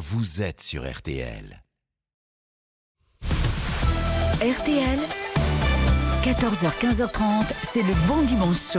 [0.00, 1.62] vous êtes sur RTL.
[4.40, 4.98] RTL,
[6.24, 8.78] 14h, 15h30, c'est le bon dimanche.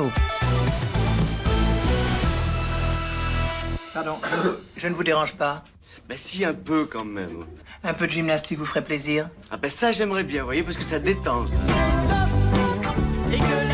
[3.94, 5.64] Pardon, je, vous- je ne vous dérange pas.
[6.10, 7.46] Bah si, un peu quand même.
[7.84, 10.78] Un peu de gymnastique vous ferait plaisir Ah ben ça j'aimerais bien, vous voyez, parce
[10.78, 11.46] que ça détend.
[13.32, 13.71] et que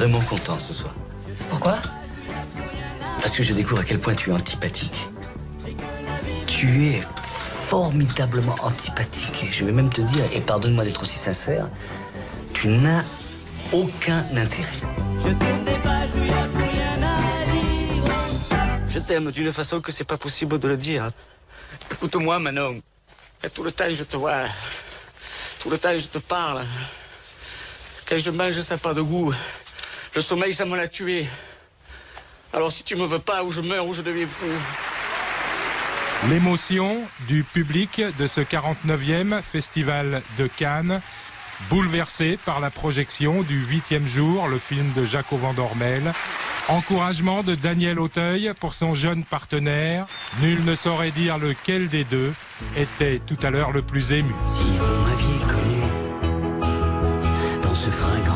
[0.00, 0.94] vraiment content ce soir.
[1.50, 1.76] Pourquoi?
[3.20, 5.08] Parce que je découvre à quel point tu es antipathique.
[6.46, 7.02] Tu es
[7.68, 9.44] formidablement antipathique.
[9.44, 11.68] Et je vais même te dire, et pardonne-moi d'être aussi sincère,
[12.54, 13.04] tu n'as
[13.72, 14.80] aucun intérêt.
[18.88, 21.08] Je t'aime d'une façon que c'est pas possible de le dire.
[21.92, 22.80] Écoute-moi, Manon.
[23.44, 24.44] Et tout le temps, je te vois.
[25.58, 26.64] Tout le temps, je te parle.
[28.08, 29.34] Quand je mange, ça n'a pas de goût.
[30.14, 31.26] Le sommeil, ça me l'a tué.
[32.52, 34.46] Alors, si tu me veux pas, ou je meurs, ou je deviens fou.
[36.28, 41.00] L'émotion du public de ce 49e festival de Cannes,
[41.70, 46.12] bouleversé par la projection du huitième jour, le film de Jacques Van Dormel.
[46.66, 50.06] Encouragement de Daniel Auteuil pour son jeune partenaire.
[50.40, 52.32] Nul ne saurait dire lequel des deux
[52.76, 54.34] était tout à l'heure le plus ému.
[54.44, 55.82] Si vous m'aviez connu
[57.62, 58.29] dans ce fringant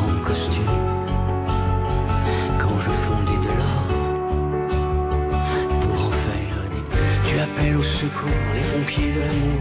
[7.45, 9.61] appelles au secours les pompiers de l'amour.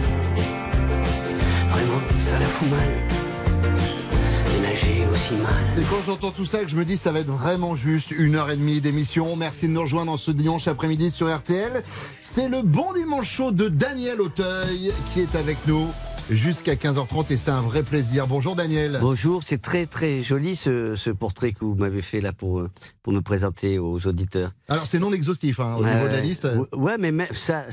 [1.69, 2.79] Vraiment, ça la fout mal.
[5.69, 8.35] C'est quand j'entends tout ça que je me dis ça va être vraiment juste une
[8.35, 9.35] heure et demie d'émission.
[9.35, 11.83] Merci de nous rejoindre en ce dimanche après-midi sur RTL.
[12.21, 15.87] C'est le bon dimanche chaud de Daniel Auteuil qui est avec nous
[16.29, 18.27] jusqu'à 15h30 et c'est un vrai plaisir.
[18.27, 18.97] Bonjour Daniel.
[19.01, 22.69] Bonjour, c'est très très joli ce, ce portrait que vous m'avez fait là pour, euh,
[23.01, 24.51] pour me présenter aux auditeurs.
[24.69, 26.45] Alors c'est non exhaustif hein, au niveau de la liste.
[26.45, 27.65] Euh, Ouais, mais ça,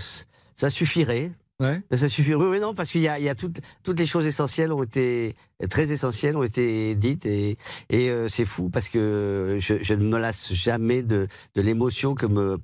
[0.56, 1.32] ça suffirait.
[1.60, 1.78] Ouais.
[1.92, 2.36] Ça suffirait.
[2.36, 4.72] Oui, oui, non, parce qu'il y a, il y a toutes, toutes les choses essentielles
[4.72, 5.34] ont été
[5.68, 7.58] très essentielles ont été dites et,
[7.90, 12.14] et euh, c'est fou parce que je, je ne me lasse jamais de, de l'émotion
[12.14, 12.56] que me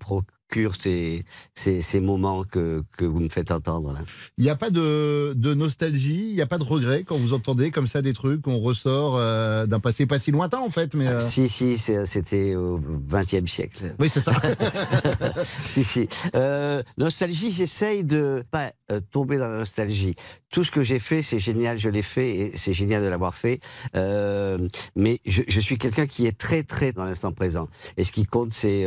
[0.49, 1.25] procurent ces,
[1.55, 4.01] ces, ces moments que, que vous me faites entendre là.
[4.39, 7.33] Il n'y a pas de, de nostalgie, il n'y a pas de regret quand vous
[7.33, 10.95] entendez comme ça des trucs qu'on ressort euh, d'un passé pas si lointain en fait.
[10.95, 13.95] Mais euh, Si, si, c'était au XXe siècle.
[13.99, 14.33] oui c'est ça.
[15.45, 16.09] si, si.
[16.35, 18.73] Euh, nostalgie, j'essaye de pas
[19.11, 20.15] tomber dans la nostalgie.
[20.51, 23.35] Tout ce que j'ai fait, c'est génial, je l'ai fait et c'est génial de l'avoir
[23.35, 23.61] fait.
[23.95, 27.69] Mais je, je suis quelqu'un qui est très, très dans l'instant présent.
[27.97, 28.87] Et ce qui compte, c'est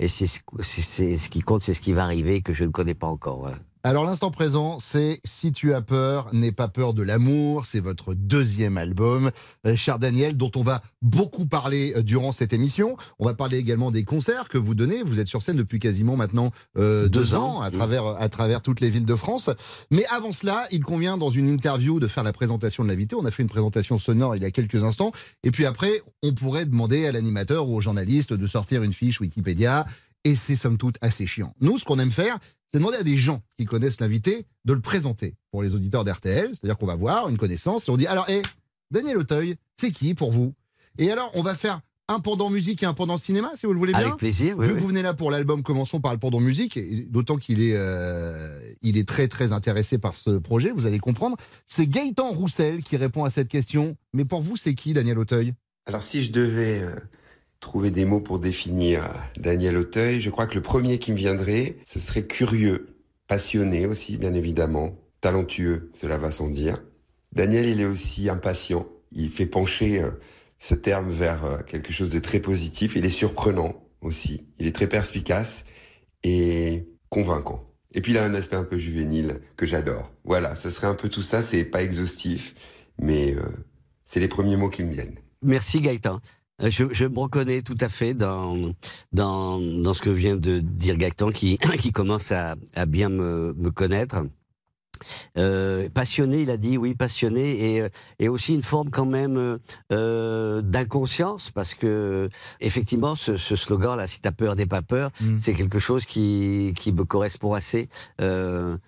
[0.00, 2.94] c'est ce- c'est- ce qui compte, c'est ce qui va arriver que je ne connais
[2.94, 3.38] pas encore.
[3.38, 3.56] voilà.
[3.86, 7.66] Alors l'instant présent, c'est Si tu as peur, n'aie pas peur de l'amour.
[7.66, 9.30] C'est votre deuxième album,
[9.66, 12.96] euh, cher Daniel, dont on va beaucoup parler euh, durant cette émission.
[13.18, 15.02] On va parler également des concerts que vous donnez.
[15.02, 17.76] Vous êtes sur scène depuis quasiment maintenant euh, deux, Deux ans, ans, à oui.
[17.76, 19.50] travers à travers toutes les villes de France.
[19.90, 23.16] Mais avant cela, il convient dans une interview de faire la présentation de l'invité.
[23.16, 25.12] On a fait une présentation sonore il y a quelques instants.
[25.42, 29.20] Et puis après, on pourrait demander à l'animateur ou au journaliste de sortir une fiche
[29.20, 29.84] Wikipédia.
[30.24, 31.54] Et c'est somme toute assez chiant.
[31.60, 32.38] Nous, ce qu'on aime faire,
[32.72, 36.48] c'est demander à des gens qui connaissent l'invité de le présenter pour les auditeurs d'RTL.
[36.48, 38.42] C'est-à-dire qu'on va voir une connaissance et on dit alors, hé,
[38.90, 40.54] Daniel Auteuil, c'est qui pour vous?
[40.98, 43.78] Et alors, on va faire un pendant musique et un pendant cinéma, si vous le
[43.78, 44.00] voulez bien.
[44.02, 44.56] Avec plaisir.
[44.58, 44.76] oui, Vu oui.
[44.76, 47.72] que vous venez là pour l'album, commençons par le pendant musique, et d'autant qu'il est,
[47.76, 51.36] euh, il est très très intéressé par ce projet, vous allez comprendre.
[51.66, 53.96] C'est Gaëtan Roussel qui répond à cette question.
[54.12, 55.54] Mais pour vous, c'est qui Daniel Auteuil?
[55.86, 56.94] Alors si je devais euh,
[57.64, 59.08] trouver des mots pour définir euh,
[59.38, 64.18] Daniel Auteuil, je crois que le premier qui me viendrait, ce serait curieux, passionné aussi,
[64.18, 66.84] bien évidemment, talentueux, cela va sans dire.
[67.32, 68.86] Daniel, il est aussi impatient.
[69.12, 70.10] Il fait pencher euh,
[70.58, 72.96] ce terme vers euh, quelque chose de très positif.
[72.96, 74.46] Il est surprenant aussi.
[74.58, 75.64] Il est très perspicace
[76.22, 77.72] et convaincant.
[77.92, 80.12] Et puis il a un aspect un peu juvénile que j'adore.
[80.24, 81.40] Voilà, ce serait un peu tout ça.
[81.40, 82.54] C'est pas exhaustif,
[82.98, 83.36] mais
[84.04, 85.18] c'est les premiers mots qui me viennent.
[85.42, 86.20] Merci Gaëtan.
[86.62, 88.72] Euh, Je, je me reconnais tout à fait dans,
[89.12, 93.54] dans, dans ce que vient de dire Gaëtan, qui, qui commence à, à bien me,
[93.56, 94.22] me connaître.
[95.36, 97.88] Euh, passionné, il a dit, oui, passionné, et, euh,
[98.20, 99.58] et aussi une forme quand même
[99.92, 102.28] euh, d'inconscience, parce que
[102.60, 105.38] effectivement, ce, ce slogan-là, si t'as peur, n'aie pas peur, Mm.
[105.40, 107.88] c'est quelque chose qui, qui me correspond assez.
[108.20, 108.78] Euh,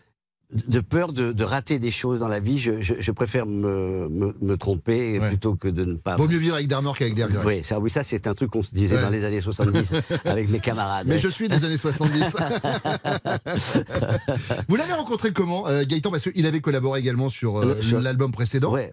[0.66, 2.58] de peur de, de rater des choses dans la vie.
[2.58, 5.28] Je, je, je préfère me, me, me tromper Ouais.
[5.28, 6.16] plutôt que de ne pas.
[6.16, 7.44] Vaut mieux vivre avec des remords qu'avec des regrets.
[7.44, 9.02] Oui, ça, oui, ça c'est un truc qu'on se disait Ouais.
[9.02, 9.92] dans les années 70
[10.24, 11.06] avec mes camarades.
[11.08, 12.36] Mais je suis des années 70.
[14.68, 16.10] Vous l'avez rencontré comment, euh, Gaëtan?
[16.10, 18.72] Parce qu'il avait collaboré également sur euh, Euh, l'album précédent.
[18.72, 18.92] Ouais,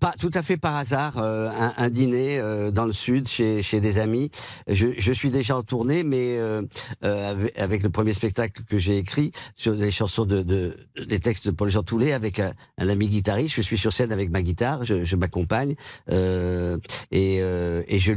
[0.00, 3.62] pas tout à fait par hasard, euh, un, un dîner euh, dans le sud chez,
[3.62, 4.30] chez des amis.
[4.68, 6.62] Je, je suis déjà en tournée, mais euh,
[7.04, 10.72] euh, avec, avec le premier spectacle que j'ai écrit sur les chansons de, de
[11.06, 13.54] des textes de Paul-Jean Toulet avec un, ami guitariste.
[13.54, 15.74] Je suis sur scène avec ma guitare, je, je m'accompagne
[16.10, 16.78] euh,
[17.10, 18.12] et, euh, et je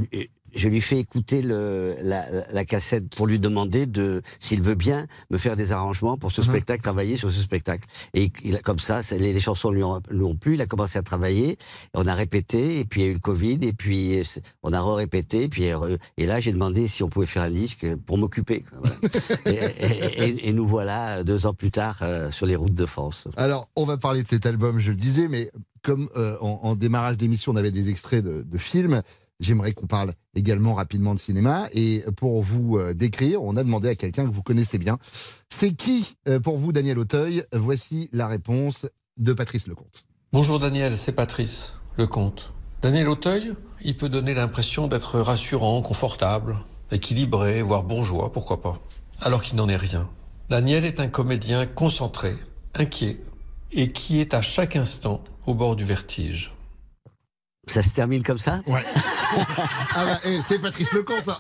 [0.56, 5.38] je lui fais écouter le, la, cassette pour lui demander de, s'il veut bien, me
[5.38, 6.48] faire des arrangements pour ce Mhm.
[6.48, 7.88] spectacle, travailler sur ce spectacle.
[8.14, 10.56] Et il comme ça, les, les chansons lui ont, lui ont plu.
[10.56, 11.58] Il a commencé à travailler.
[11.94, 14.24] On a répété, et puis il y a eu le Covid, et puis euh,
[14.64, 17.52] on a re-répété, et puis euh, et là j'ai demandé si on pouvait faire un
[17.52, 18.64] disque pour m'occuper.
[18.80, 18.96] voilà.
[19.46, 22.74] et, et- et- et nous voilà euh, deux ans plus tard euh, sur les routes
[22.74, 23.26] de France.
[23.38, 25.52] Alors, on va parler de cet album, je le disais, mais
[25.84, 29.02] comme euh, en, en démarrage d'émission, on avait des extraits de, de films,
[29.40, 31.68] j'aimerais qu'on parle également rapidement de cinéma.
[31.74, 34.98] Et pour vous euh, décrire, on a demandé à quelqu'un que vous connaissez bien.
[35.50, 37.44] C'est qui, euh, pour vous, Daniel Auteuil?
[37.54, 38.88] Voici la réponse
[39.18, 40.06] de Patrice Lecomte.
[40.34, 42.54] Bonjour Daniel, c'est Patrice, le comte.
[42.82, 46.58] Daniel Auteuil, il peut donner l'impression d'être rassurant, confortable,
[46.92, 48.80] équilibré, voire bourgeois, pourquoi pas.
[49.22, 50.10] Alors qu'il n'en est rien.
[50.50, 52.36] Daniel est un comédien concentré,
[52.76, 53.22] inquiet,
[53.72, 56.55] et qui est à chaque instant au bord du vertige.
[57.68, 58.62] Ça se termine comme ça?
[58.68, 58.84] Ouais.
[59.96, 61.28] ah bah, eh, c'est Patrice Lecomte.
[61.28, 61.40] hein.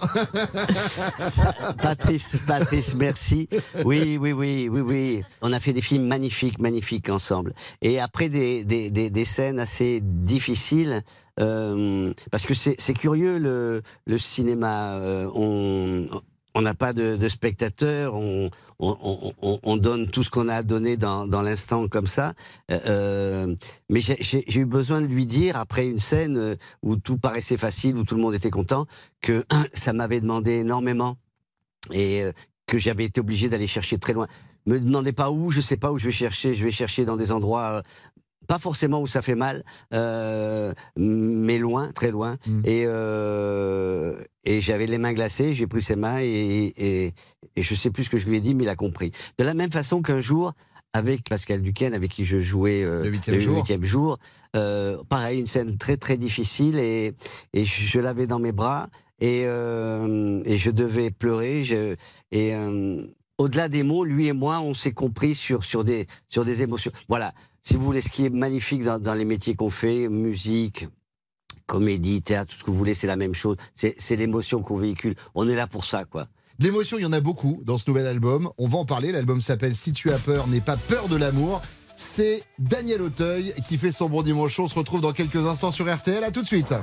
[1.81, 3.47] Patrice, Patrice, merci.
[3.83, 5.23] Oui, oui, oui, oui, oui.
[5.41, 7.53] On a fait des films magnifiques, magnifiques ensemble.
[7.81, 11.03] Et après des, des, des, des scènes assez difficiles,
[11.39, 14.93] euh, parce que c'est c'est curieux le, le cinéma.
[14.93, 16.07] euh, on
[16.55, 18.49] on n'a pas de, spectateurs, on,
[18.79, 22.33] on, on- on- on donne tout ce qu'on a à donner dans, l'instant comme ça.
[22.71, 23.55] Euh, euh,
[23.89, 27.97] mais j'ai- eu besoin de lui dire, après une scène euh, où tout paraissait facile,
[27.97, 28.87] où tout le monde était content,
[29.21, 29.43] que
[29.73, 31.17] ça m'avait demandé énormément
[31.93, 32.23] et
[32.67, 34.27] que j'avais été obligé d'aller chercher très loin.
[34.65, 36.55] Me demandez pas où, je sais pas où je vais chercher.
[36.55, 37.83] Je vais chercher dans des endroits,
[38.45, 39.63] pas forcément où ça fait mal,
[39.93, 42.37] euh, mais loin, très loin.
[42.47, 42.61] Mm.
[42.65, 45.53] Et, euh, et j'avais les mains glacées.
[45.53, 47.13] J'ai pris ses mains et, et,
[47.55, 49.11] et je sais plus ce que je lui ai dit, mais il a compris.
[49.37, 50.53] De la même façon qu'un jour.
[50.93, 53.57] Avec Pascal Duquesne, avec qui je jouais euh, Le huitième jour.
[53.57, 54.17] huitième jour,
[55.09, 57.11] pareil, une scène très très difficile et,
[57.51, 58.87] et je, je l'avais dans mes bras
[59.19, 61.65] et, et je devais pleurer.
[61.65, 61.97] Je,
[62.31, 62.53] et
[63.37, 66.91] au-delà des mots, lui et moi, on s'est compris sur, sur, des, sur des émotions.
[67.09, 67.33] Voilà,
[67.65, 70.87] si vous voulez, ce qui est magnifique dans, dans les métiers qu'on fait, musique,
[71.65, 73.57] comédie, théâtre, tout ce que vous voulez, c'est la même chose.
[73.73, 75.15] C'est l'émotion qu'on véhicule.
[75.33, 76.27] On est là pour ça, quoi.
[76.59, 78.49] D'émotions, il y en a beaucoup dans ce nouvel album.
[78.59, 79.11] On va en parler.
[79.11, 81.61] L'album s'appelle Si tu as peur, n'aie pas peur de l'amour.
[81.97, 84.59] C'est Daniel Auteuil qui fait son bon dimanche.
[84.59, 86.23] On se retrouve dans quelques instants sur RTL.
[86.23, 86.73] À tout de suite.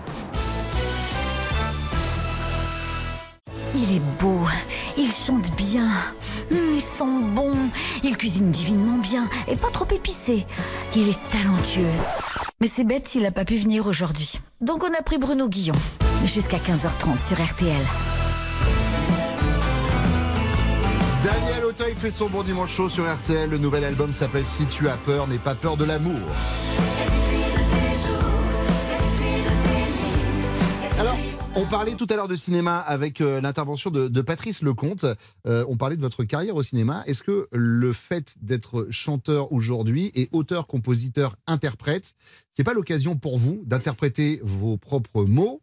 [3.74, 4.40] Il est beau,
[4.98, 5.88] il chante bien,
[6.52, 7.04] hum, il sent
[7.34, 7.52] bon,
[8.02, 10.46] il cuisine divinement bien et pas trop épicé.
[10.94, 11.86] Il est talentueux.
[12.60, 14.34] Mais c'est bête s'il n'a pas pu venir aujourd'hui.
[14.60, 15.74] Donc on a pris Bruno Guillon.
[16.24, 17.82] Jusqu'à 15h30 sur RTL.
[21.24, 23.48] Daniel Auteuil fait son bon dimanche chaud sur RTL.
[23.48, 26.20] Le nouvel album s'appelle Si tu as peur, n'aie pas peur de l'amour.
[31.62, 35.06] On parlait tout à l'heure de cinéma avec euh, l'intervention de, Patrice Lecomte.
[35.46, 37.04] Euh, on parlait de votre carrière au cinéma.
[37.06, 42.14] Est-ce que le fait d'être chanteur aujourd'hui et auteur, compositeur, interprète,
[42.52, 45.62] c'est pas l'occasion pour vous d'interpréter vos propres mots,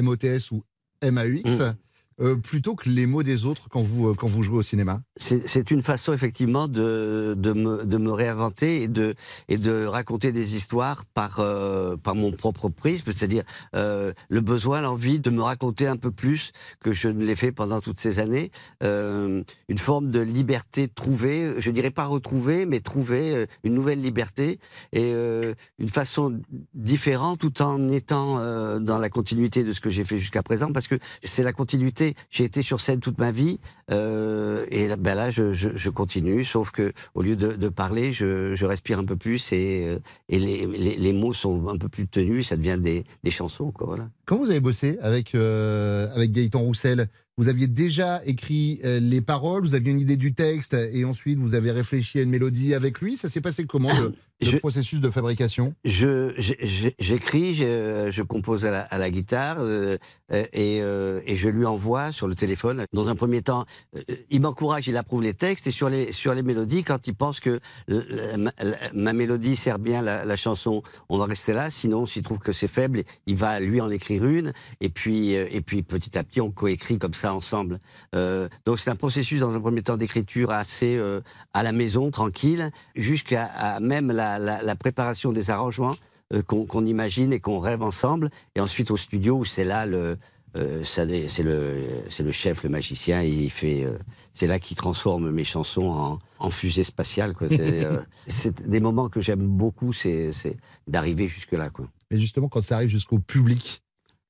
[0.00, 0.64] MOTS ou
[1.02, 1.76] MAUX, Mm.
[2.20, 5.00] Euh, plutôt que les mots des autres quand vous, euh, quand vous jouez au cinéma
[5.16, 9.14] C'est une façon effectivement de, de, me, réinventer et de,
[9.48, 15.20] et de raconter des histoires par, euh, par mon propre prisme, c'est-à-dire le besoin, l'envie
[15.20, 18.50] de me raconter un peu plus que je ne l'ai fait pendant toutes ces années.
[18.82, 24.58] Une forme de liberté trouvée, je dirais pas retrouvée, mais trouver euh, une nouvelle liberté
[24.92, 26.40] et une façon
[26.74, 28.36] différente tout en étant
[28.80, 32.09] dans la continuité de ce que j'ai fait jusqu'à présent, parce que c'est la continuité.
[32.30, 33.58] J'ai été sur scène toute ma vie
[33.90, 38.66] euh, et ben là je, je, continue, sauf que au lieu de, parler, je, je
[38.66, 39.98] respire un peu plus et, euh,
[40.28, 43.70] et les, les, les mots sont un peu plus tenus, ça devient des, des chansons.
[43.70, 44.08] Quoi, voilà.
[44.26, 47.08] Quand vous avez bossé avec, euh, avec Gaëtan Roussel,
[47.40, 51.38] vous aviez déjà écrit euh, les paroles, vous aviez une idée du texte et ensuite
[51.38, 53.16] vous avez réfléchi à une mélodie avec lui.
[53.16, 54.08] Ça s'est passé comment le,
[54.42, 55.72] le Je- processus de fabrication?
[55.86, 56.34] Je
[56.98, 59.96] j'écris, je, je compose à la, à la guitare euh,
[60.34, 62.84] euh, et, euh, et je lui envoie sur le téléphone.
[62.92, 63.64] Dans un premier temps,
[63.96, 67.14] euh, il m'encourage, il approuve les textes et sur les sur les mélodies, quand il
[67.14, 71.70] pense que la- ma, la- ma mélodie sert bien la, chanson, on va rester là.
[71.70, 75.60] Sinon, s'il trouve que c'est faible, il va lui en écrire une et puis et
[75.62, 77.80] puis petit à petit on coécrit comme ça ensemble.
[78.14, 81.20] Euh, donc c'est un processus dans un premier temps d'écriture assez euh,
[81.54, 85.94] à la maison, tranquille, jusqu'à même la, la- la préparation des arrangements
[86.32, 90.16] euh, qu'on imagine et qu'on rêve ensemble, et ensuite au studio où c'est là le
[90.82, 91.04] c'est
[91.44, 93.86] le c'est le chef, le magicien, et il fait
[94.32, 97.34] c'est là qu'il transforme mes chansons en, en fusée spatiale.
[98.26, 100.32] C'est des moments que j'aime beaucoup, c'est
[100.88, 101.86] d'arriver jusque là quoi.
[102.10, 103.82] Et justement, quand ça arrive jusqu'au public,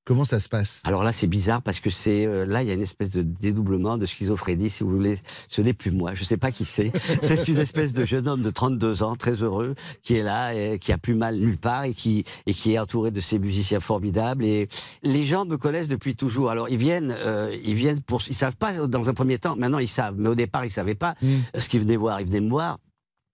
[0.04, 0.82] comment ça se passe?
[0.84, 3.22] Alors là, c'est bizarre parce que c'est euh, là, il y a une espèce de
[3.22, 5.18] dédoublement, de schizophrénie, si vous voulez.
[5.48, 6.92] Ce n'est plus moi, je sais pas qui c'est.
[7.22, 10.78] c'est une espèce de jeune homme de 32 ans, très heureux, qui est là, et
[10.78, 13.80] qui a plus mal nulle part et qui et qui est entouré de ces musiciens
[13.80, 14.44] formidables.
[14.44, 14.68] Et
[15.02, 16.50] les gens me connaissent depuis toujours.
[16.50, 19.56] Alors ils viennent, euh, ils viennent pour, ils savent pas dans un premier temps.
[19.56, 21.14] Maintenant ils savent, mais au départ ils savaient pas
[21.56, 22.20] ce qu'ils venaient voir.
[22.20, 22.78] Ils venaient me voir.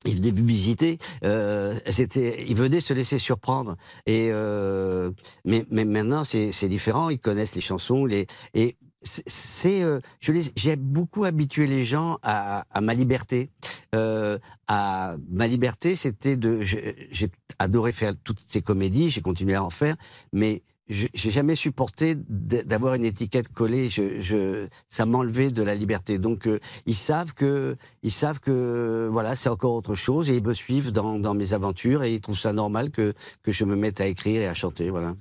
[0.05, 0.99] Ils venaient me visiter.
[1.25, 3.77] Euh, c'était, ils venaient se laisser surprendre.
[4.07, 5.11] Et euh,
[5.45, 7.11] mais, mais maintenant c'est différent.
[7.11, 12.81] Ils connaissent les chansons, les et c'est- euh, j'ai beaucoup habitué les gens à, à
[12.81, 13.51] ma liberté.
[13.95, 14.39] Euh,
[14.69, 19.11] à ma liberté, c'était de j'ai adoré faire toutes ces comédies.
[19.11, 19.97] J'ai continué à en faire,
[20.33, 23.91] mais j'ai jamais supporté d'avoir une étiquette collée.
[23.91, 26.19] Je, je, ça m'enlevait de la liberté.
[26.19, 30.43] Donc euh, ils savent que, ils savent que voilà, c'est encore autre chose et ils
[30.43, 33.75] me suivent dans, dans mes aventures et ils trouvent ça normal que que je me
[33.75, 34.91] mette à écrire et à chanter.
[34.91, 35.15] Voilà.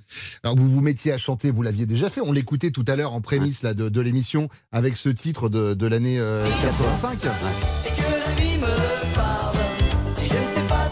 [0.43, 2.22] Alors vous vous mettiez à chanter, vous l'aviez déjà fait.
[2.22, 5.74] On l'écoutait tout à l'heure en prémisse là, de, de l'émission avec ce titre de,
[5.74, 7.19] de l'année euh, 85.
[7.19, 9.05] que la vie me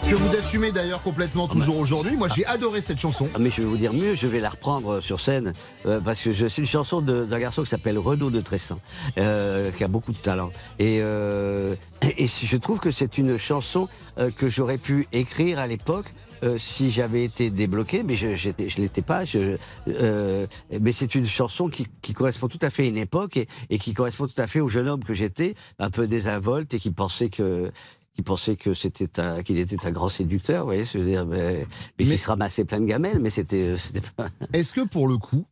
[0.08, 2.16] Que vous assumez d'ailleurs complètement toujours aujourd'hui.
[2.16, 3.26] Moi j'ai adoré cette chanson.
[3.34, 5.54] Ah, mais je vais vous dire mieux, je vais la reprendre sur scène
[5.86, 8.78] euh, parce que c'est une chanson d'un garçon qui s'appelle Renaud de Tressan,
[9.18, 10.50] euh, qui a beaucoup de talent.
[10.78, 15.58] Et, euh, et, et je trouve que c'est une chanson euh, que j'aurais pu écrire
[15.58, 16.12] à l'époque.
[16.44, 19.24] euh, si j'avais été débloqué, mais je je l'étais pas.
[19.24, 19.56] Je,
[19.88, 20.46] euh,
[20.80, 23.78] mais c'est une chanson qui, qui correspond tout à fait à une époque et, et
[23.78, 26.90] qui correspond tout à fait au jeune homme que j'étais, un peu désinvolte et qui
[26.90, 27.70] pensait que
[28.14, 29.08] qui pensait que c'était
[29.42, 31.66] qu'il était un grand séducteur, vous voyez, je veux dire, mais,
[31.98, 34.28] mais, qui se ramassait plein de gamelles, mais c'était c'était pas.
[34.52, 35.44] Est-ce que pour le coup,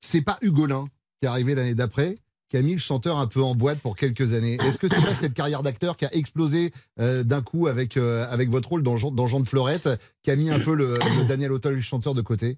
[0.00, 0.86] c'est pas Hugolin
[1.20, 2.18] qui est arrivé l'année d'après
[2.52, 4.58] qui a mis le chanteur un peu en boîte pour quelques années?
[4.62, 8.26] Est-ce que c'est pas cette carrière d'acteur qui a explosé euh, d'un coup avec, euh,
[8.30, 9.88] avec votre rôle dans Jean, dans Jean de Fleurette,
[10.22, 12.56] qui a mis un peu le, le Daniel Auteuil chanteur de côté?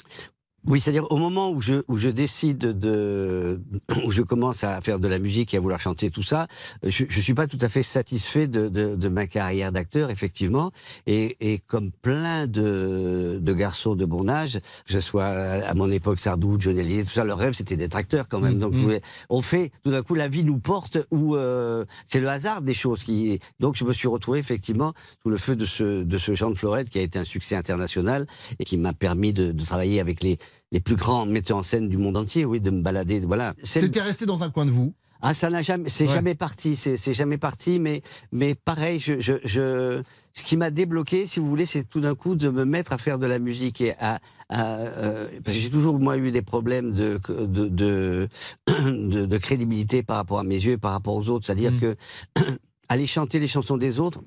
[0.66, 3.60] Oui, c'est-à-dire au moment où je, où je décide de,
[4.06, 6.46] où je commence à faire de la musique et à vouloir chanter tout ça,
[6.82, 10.70] je, je suis pas tout à fait satisfait de, de, de ma carrière d'acteur, effectivement.
[11.06, 15.90] Et, et comme plein de, de garçons de bon âge, que ce soit à mon
[15.90, 18.58] époque Sardou, John Hallyday, tout ça, leur rêve c'était d'être acteur quand même.
[18.58, 19.00] Donc Mhm.
[19.28, 22.74] on fait, tout d'un coup, la vie nous porte où euh, c'est le hasard des
[22.74, 23.38] choses qui.
[23.60, 26.56] Donc je me suis retrouvé effectivement sous le feu de ce de ce Jean de
[26.58, 28.26] Florette qui a été un succès international
[28.58, 30.38] et qui m'a permis de, de travailler avec les
[30.72, 33.54] les plus grands metteurs en scène du monde entier, oui, de me balader, voilà.
[33.62, 34.92] C'est le- C'était resté dans un coin de vous?
[35.26, 36.12] ah, ça n'a jamais, c'est Ouais.
[36.14, 40.02] jamais parti, c'est jamais parti, mais mais pareil, je, je, je
[40.34, 42.98] ce qui m'a débloqué, si vous voulez, c'est tout d'un coup de me mettre à
[42.98, 44.18] faire de la musique et à,
[44.50, 48.28] à, euh, parce que j'ai toujours moi eu des problèmes de de, de
[48.66, 51.80] de de crédibilité par rapport à mes yeux, et par rapport aux autres, c'est-à-dire Mm.
[51.80, 51.96] que
[52.88, 54.20] aller chanter les chansons des autres.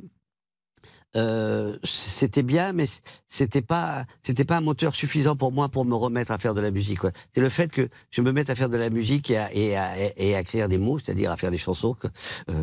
[1.17, 2.85] Euh, c'était bien, mais
[3.27, 6.61] c'était pas, c'était pas un moteur suffisant pour moi pour me remettre à faire de
[6.61, 6.99] la musique.
[6.99, 7.11] quoi.
[7.33, 9.75] C'est le fait que je me mette à faire de la musique et à, et
[9.75, 12.07] à, et à écrire des mots, c'est-à-dire à faire des chansons, que,
[12.49, 12.61] euh,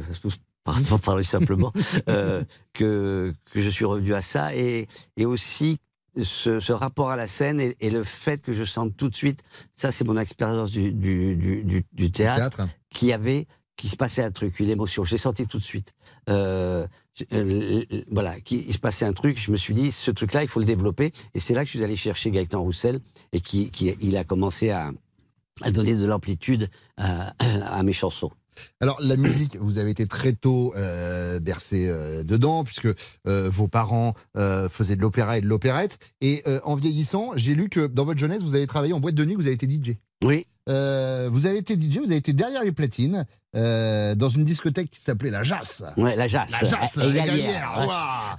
[0.89, 1.73] pour parler simplement,
[2.09, 2.43] euh,
[2.73, 5.79] que, que je suis revenu à ça et, et aussi
[6.23, 9.15] ce, ce rapport à la scène et, et le fait que je sente tout de
[9.17, 9.43] suite,
[9.75, 12.69] ça c'est mon expérience du, du, du, du- du théâtre, Théâtre.
[12.91, 15.05] qui avait, qui se passait un truc, une émotion.
[15.05, 15.95] J'ai senti tout de suite.
[16.29, 16.87] Euh,
[17.33, 19.39] euh, voilà, qu'il se passait un truc.
[19.41, 21.13] Je me suis dit, ce truc-là, il faut le développer.
[21.35, 23.01] Et c'est là que je suis allé chercher Gaëtan Roussel
[23.33, 24.93] et qui, qui il a commencé à,
[25.63, 28.31] à donner de l'amplitude à, à mes chansons.
[28.81, 32.89] Alors la musique, vous avez été très tôt euh, bercé euh, dedans, puisque
[33.27, 34.15] euh, vos parents
[34.69, 35.99] faisaient de l'opéra et de l'opérette.
[36.21, 39.25] Et en vieillissant, j'ai lu que dans votre jeunesse, vous avez travaillé en boîte de
[39.25, 39.97] nuit, vous avez été DJ.
[40.23, 40.47] Oui.
[40.71, 44.91] Euh, vous avez été DJ, vous avez été derrière les platines, euh, dans une discothèque
[44.91, 45.83] qui s'appelait La Jasse.
[45.99, 46.51] Ouais, la jasse.
[46.53, 47.87] La Jasse, Et Galière, Galières, ouais.
[47.87, 48.37] ouah.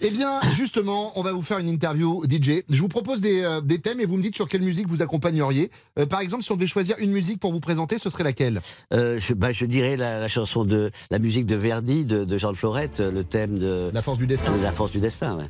[0.00, 2.62] Eh bien, justement, on va vous faire une interview DJ.
[2.70, 5.02] Je vous propose des, euh, des thèmes et vous me dites sur quelle musique vous
[5.02, 5.70] accompagneriez.
[6.08, 8.60] Par exemple, si on devait choisir une musique pour vous présenter, ce serait laquelle?
[8.92, 12.52] Je, bah, je dirais la, la chanson de la musique de Verdi, de, de Jean
[12.52, 14.56] de Florette, le thème de La force du destin.
[14.56, 15.36] de la force du destin.
[15.36, 15.46] Ouais.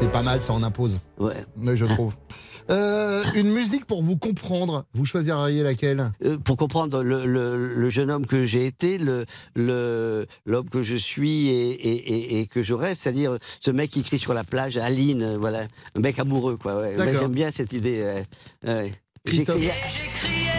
[0.00, 1.00] C'est pas mal, ça en impose.
[1.18, 1.34] Ouais.
[1.56, 2.14] Oui, je trouve.
[2.68, 6.12] Euh, une musique pour vous comprendre, vous choisiriez laquelle?
[6.24, 9.24] Euh, pour comprendre le, le, le jeune homme que j'ai été, le
[9.56, 13.90] le l'homme que je suis et, et, et, et que je reste, c'est-à-dire ce mec
[13.90, 15.62] qui crie sur la plage, Aline, euh, voilà,
[15.96, 16.76] un mec amoureux, quoi.
[16.80, 16.94] Ouais.
[16.96, 18.02] J'aime bien cette idée.
[18.02, 18.72] ouais.
[18.72, 18.92] Ouais.
[19.26, 19.72] J'ai crié-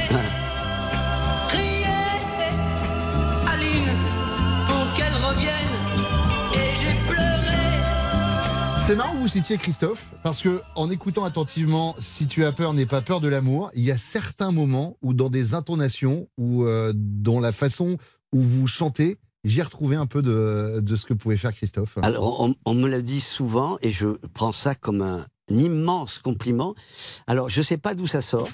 [8.91, 12.73] C'est marrant que vous citiez Christophe, parce que en écoutant attentivement Si tu as peur,
[12.73, 16.65] n'aie pas peur de l'amour, il y a certains moments où dans des intonations ou
[16.65, 17.97] euh, dans la façon
[18.33, 21.99] où vous chantez, j'ai retrouvé un peu de, ce que pouvait faire Christophe.
[22.01, 26.75] Alors, on, me l'a dit souvent et je prends ça comme un, immense compliment.
[27.27, 28.49] Alors, je sais pas d'où ça sort,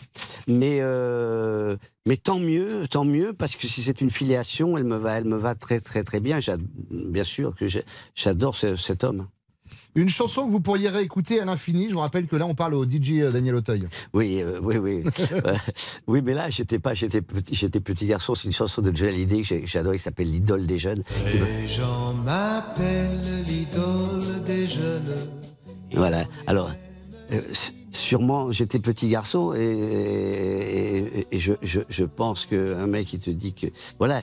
[0.48, 1.78] mais euh,
[2.08, 5.26] mais tant mieux, tant mieux parce que si c'est une filiation, elle me va, elle
[5.26, 6.38] me va très très très bien.
[6.92, 7.66] Bien sûr que
[8.14, 9.26] j'adore ce- cet homme.
[9.98, 12.76] Une chanson que vous pourriez réécouter à l'infini, je vous rappelle que là on parle
[12.76, 13.88] au DJ Daniel Auteuil.
[14.14, 15.56] Oui, euh, oui, oui, Euh,
[16.06, 18.36] oui, mais là, j'étais pas, j'étais petit, j'étais petit garçon.
[18.36, 21.04] C'est une chanson de Johnny Hallyday que j'adorais, qui s'appelle l'idole des jeunes.
[21.26, 25.16] Les gens m'appellent l'idole des jeunes.
[25.94, 26.26] Voilà.
[26.46, 26.72] Alors,
[27.32, 27.42] euh,
[27.92, 33.30] sûrement, j'étais petit garçon et, et- et je, je, je pense qu'un mec qui te
[33.32, 33.68] dit que.
[33.98, 34.22] Voilà,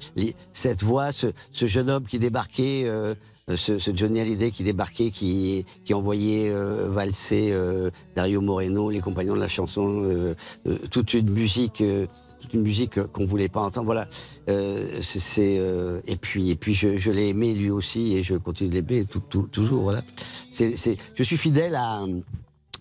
[0.52, 3.14] cette voix, ce, ce jeune homme qui débarquait, euh,
[3.48, 9.00] ce, ce Johnny Hallyday qui débarquait, qui, qui envoyait euh, valser euh, Dario Moreno, les
[9.00, 10.34] compagnons de la chanson, euh,
[10.66, 11.80] euh, toute une musique.
[11.80, 12.06] euh,
[12.40, 14.06] toute une musique euh, qu'on voulait pas entendre, voilà.
[14.50, 18.34] Euh, c'est- euh, et puis et puis je, je l'ai aimé lui aussi et je
[18.34, 19.06] continue de l'aimer
[19.50, 20.02] toujours, voilà.
[20.50, 20.76] C'est,
[21.14, 22.04] je suis fidèle à.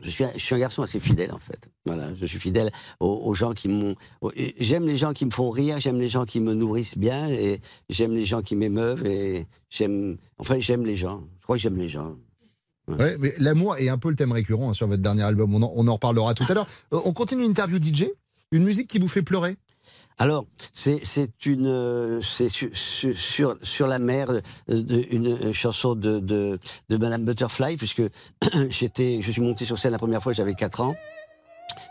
[0.04, 1.70] Je suis, un- garçon assez fidèle en fait.
[1.86, 2.70] Voilà, je suis fidèle
[3.00, 3.96] aux, gens qui m'ont.
[4.60, 7.62] J'aime les gens qui me font rire, j'aime les gens qui me nourrissent bien, et
[7.90, 10.18] j'aime les gens qui m'émeuvent, et j'aime.
[10.38, 11.24] Enfin, j'aime les gens.
[11.40, 12.16] Je crois que j'aime les gens.
[13.40, 15.56] L'amour est un peu le thème récurrent hein, sur votre dernier album.
[15.56, 16.68] On en, on reparlera tout à l'heure.
[16.94, 18.08] Euh, on continue l'interview DJ.
[18.52, 19.56] Une musique qui vous fait pleurer.
[20.20, 28.04] Alors, c'est une euh, sur, la mer euh, une euh, chanson de, Madame Butterfly puisque
[28.44, 30.96] je suis monté sur scène la première fois j'avais 4 ans.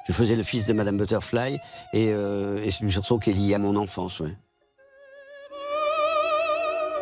[0.07, 1.59] Je faisais le fils de Madame Butterfly
[1.93, 2.13] et,
[2.71, 4.21] c'est une chanson qui est liée à mon enfance.
[4.21, 4.37] Ouais.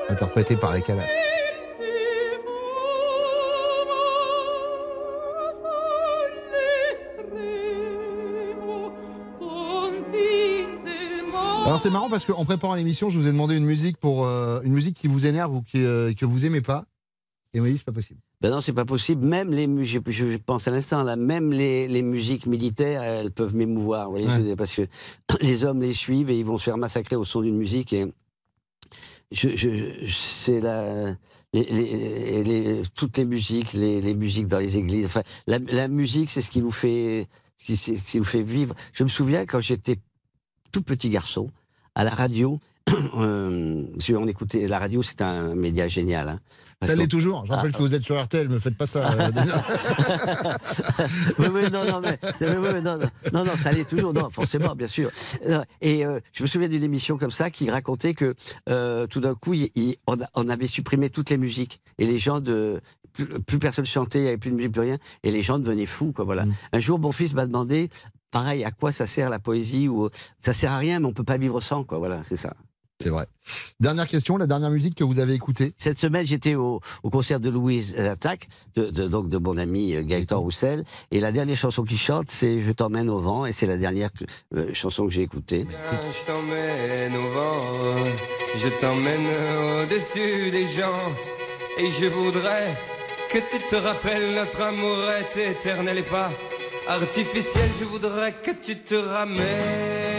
[0.08, 1.29] Interprété par les Calas.
[11.70, 14.60] Alors c'est marrant parce qu'en préparant l'émission, je vous ai demandé une musique pour euh,
[14.64, 16.84] une musique qui vous énerve ou qui, euh, que vous aimez pas.
[17.54, 18.18] Et on m'a dit c'est pas possible.
[18.40, 19.24] Ben non, c'est pas possible.
[19.24, 23.30] Même les musiques, je, je pense à l'instant là, même les, les musiques militaires, elles
[23.30, 24.10] peuvent m'émouvoir.
[24.10, 24.56] Ouais.
[24.56, 24.82] parce que
[25.42, 27.92] les hommes les suivent et ils vont se faire massacrer au son d'une musique.
[27.92, 28.06] Et
[29.30, 29.68] je, je,
[30.06, 31.10] je- c'est la,
[31.52, 35.06] les, les- les- toutes les musiques, les, les musiques dans les églises.
[35.06, 37.28] Enfin, la, la musique, c'est ce qui nous fait,
[37.58, 38.74] ce qui, ce qui nous fait vivre.
[38.92, 39.98] Je me souviens quand j'étais
[40.72, 41.48] tout petit garçon
[42.00, 42.58] à la radio.
[43.16, 46.28] euh, qu'on écoutait la radio, c'est un média génial.
[46.30, 46.40] hein.
[46.82, 47.44] Ça l'est toujours.
[47.44, 47.76] Je rappelle Ah.
[47.76, 49.12] que vous êtes sur RTL, me faites pas ça.
[49.12, 49.30] euh,
[51.38, 54.74] oui, oui, non, non, mais, oui, non, non, non, non, ça allait toujours, non, forcément,
[54.74, 55.10] bien sûr.
[55.82, 58.34] Et euh, je me souviens d'une émission comme ça qui racontait que
[58.70, 62.40] euh, tout d'un coup, il- il- on, avait supprimé toutes les musiques et les gens
[62.40, 62.80] de
[63.12, 65.58] plus, plus personne chantait, il n'y avait plus de musique, plus rien, et les gens
[65.58, 66.46] devenaient fous, quoi, voilà.
[66.72, 67.90] Un jour, mon fils m'a demandé,
[68.30, 70.08] pareil, à quoi ça sert la poésie ou
[70.40, 72.54] ça sert à rien, mais on peut pas vivre sans, quoi, voilà, c'est ça.
[73.02, 73.26] C'est vrai.
[73.80, 75.72] Dernière question, la dernière musique que vous avez écoutée.
[75.78, 79.94] Cette semaine, j'étais au, au concert de Louise Attaque, de, de- donc de mon ami
[79.94, 83.52] euh, Gaëtan Roussel, et la dernière chanson qu'il chante, c'est Je t'emmène au vent, et
[83.52, 84.24] c'est la dernière que-
[84.56, 85.66] euh, chanson que j'ai écoutée.
[85.70, 87.62] Je t'emmène au vent,
[88.62, 89.26] je t'emmène
[89.82, 91.00] au-dessus des gens,
[91.78, 92.76] et je voudrais
[93.32, 96.30] que tu te rappelles notre amour est éternel et pas
[96.88, 97.68] artificiel.
[97.78, 100.09] Je voudrais que tu te ramènes.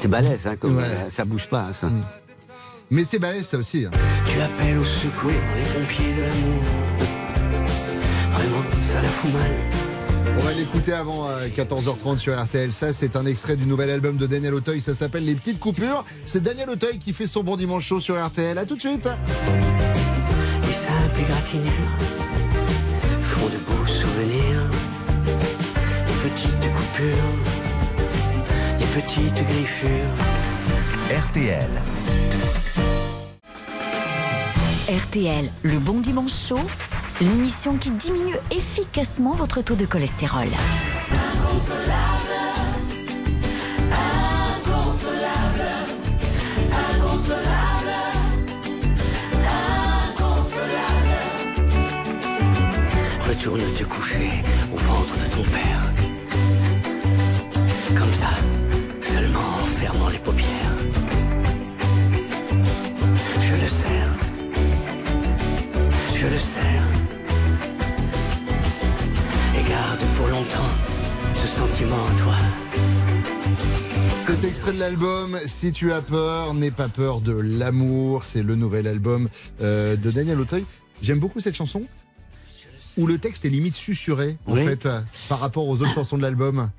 [0.00, 0.84] C'est balèze, hein, comme, Ouais.
[0.84, 1.88] euh, ça bouge pas, hein, ça.
[2.90, 3.86] Mais c'est balèze ça aussi.
[3.86, 3.90] hein.
[4.26, 6.62] Tu appelles au secours les pompiers de l'amour.
[8.32, 9.50] Vraiment, ça la fout mal.
[10.38, 12.72] On va l'écouter avant euh, 14h30 sur RTL.
[12.72, 14.80] Ça, c'est un extrait du nouvel album de Daniel Auteuil.
[14.80, 16.04] Ça s'appelle Les Petites Coupures.
[16.24, 18.56] C'est Daniel Auteuil qui fait son bon dimanche chaud sur RTL.
[18.56, 19.04] À tout de suite.
[19.06, 21.72] Les simples égratignures
[23.22, 24.62] font de beaux souvenirs.
[26.06, 27.59] Les petites coupures,
[28.94, 30.14] les petites griffures.
[31.28, 31.68] RTL,
[34.88, 36.60] RTL, le bon dimanche chaud,
[37.20, 40.48] l'émission qui diminue efficacement votre taux de cholestérol.
[41.10, 42.36] Inconsolable,
[43.92, 45.66] inconsolable,
[46.72, 47.94] inconsolable,
[50.08, 51.16] inconsolable.
[53.28, 54.30] Retourne te coucher
[54.72, 55.92] au ventre de ton père.
[57.96, 58.28] Comme ça,
[59.80, 60.72] fermant les paupières.
[63.40, 64.14] Je le serre.
[66.14, 66.86] Je le serre.
[69.58, 70.72] Et garde pour longtemps
[71.34, 72.34] ce sentiment en toi.
[74.20, 78.54] Cet extrait de l'album Si tu as peur, n'aie pas peur de l'amour, c'est le
[78.54, 79.28] nouvel album
[79.62, 80.64] euh, de Daniel Auteuil.
[81.02, 81.82] J'aime beaucoup cette chanson
[82.96, 84.64] où le texte est limite susurré en Oui.
[84.66, 86.70] fait euh, par rapport aux autres chansons de l'album.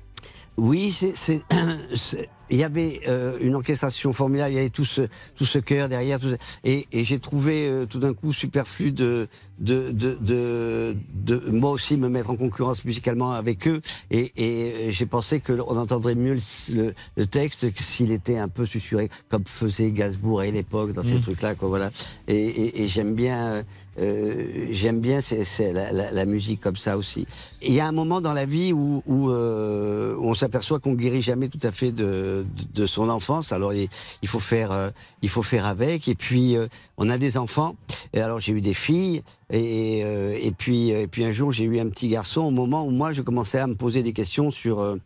[0.56, 1.42] Oui, c'est-
[2.52, 5.02] il y avait euh, une orchestration formidable, il y avait tout ce,
[5.34, 6.28] tout ce cœur derrière, tout
[6.64, 9.26] et, et j'ai trouvé euh, tout d'un coup superflu de,
[9.58, 14.92] de, de, de, de moi aussi me mettre en concurrence musicalement avec eux, et, et
[14.92, 19.44] j'ai pensé qu'on entendrait mieux le, le- le texte s'il était un peu susurré, comme
[19.46, 21.20] faisait Gainsbourg à l'époque dans ces Mm.
[21.22, 21.90] trucs-là, quoi, voilà.
[22.28, 23.64] Et, et- et j'aime bien,
[23.98, 27.26] euh, j'aime bien c'est, c'est la, la- la musique comme ça aussi.
[27.62, 30.94] Il y a un moment dans la vie où, où, euh, où on s'aperçoit qu'on
[30.94, 33.52] guérit jamais tout à fait de, de, de son enfance.
[33.52, 33.88] Alors il,
[34.22, 34.90] il faut faire, euh,
[35.22, 36.08] il faut faire avec.
[36.08, 37.76] Et puis euh, on a des enfants.
[38.12, 39.22] Et alors j'ai eu des filles.
[39.50, 42.42] Et, euh, et puis et puis un jour j'ai eu un petit garçon.
[42.42, 44.96] Au moment où moi je commençais à me poser des questions sur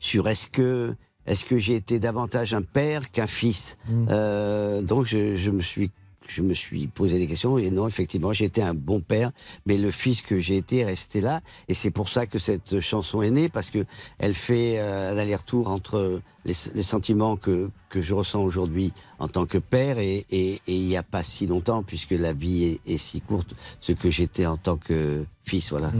[0.00, 0.94] sur est-ce que
[1.26, 3.76] est-ce que j'ai été davantage un père qu'un fils
[4.10, 5.90] Euh, Donc je, je me suis
[6.28, 9.32] je me suis posé des questions et non effectivement j'ai été un bon père,
[9.66, 12.80] mais le fils que j'ai été est resté là et c'est pour ça que cette
[12.80, 13.84] chanson est née parce que
[14.18, 19.46] elle fait euh, un aller-retour entre les, sentiments que que je ressens aujourd'hui en tant
[19.46, 23.54] que père et il n'y a pas si longtemps puisque la vie est, si courte
[23.80, 25.90] ce que j'étais en tant que fils voilà.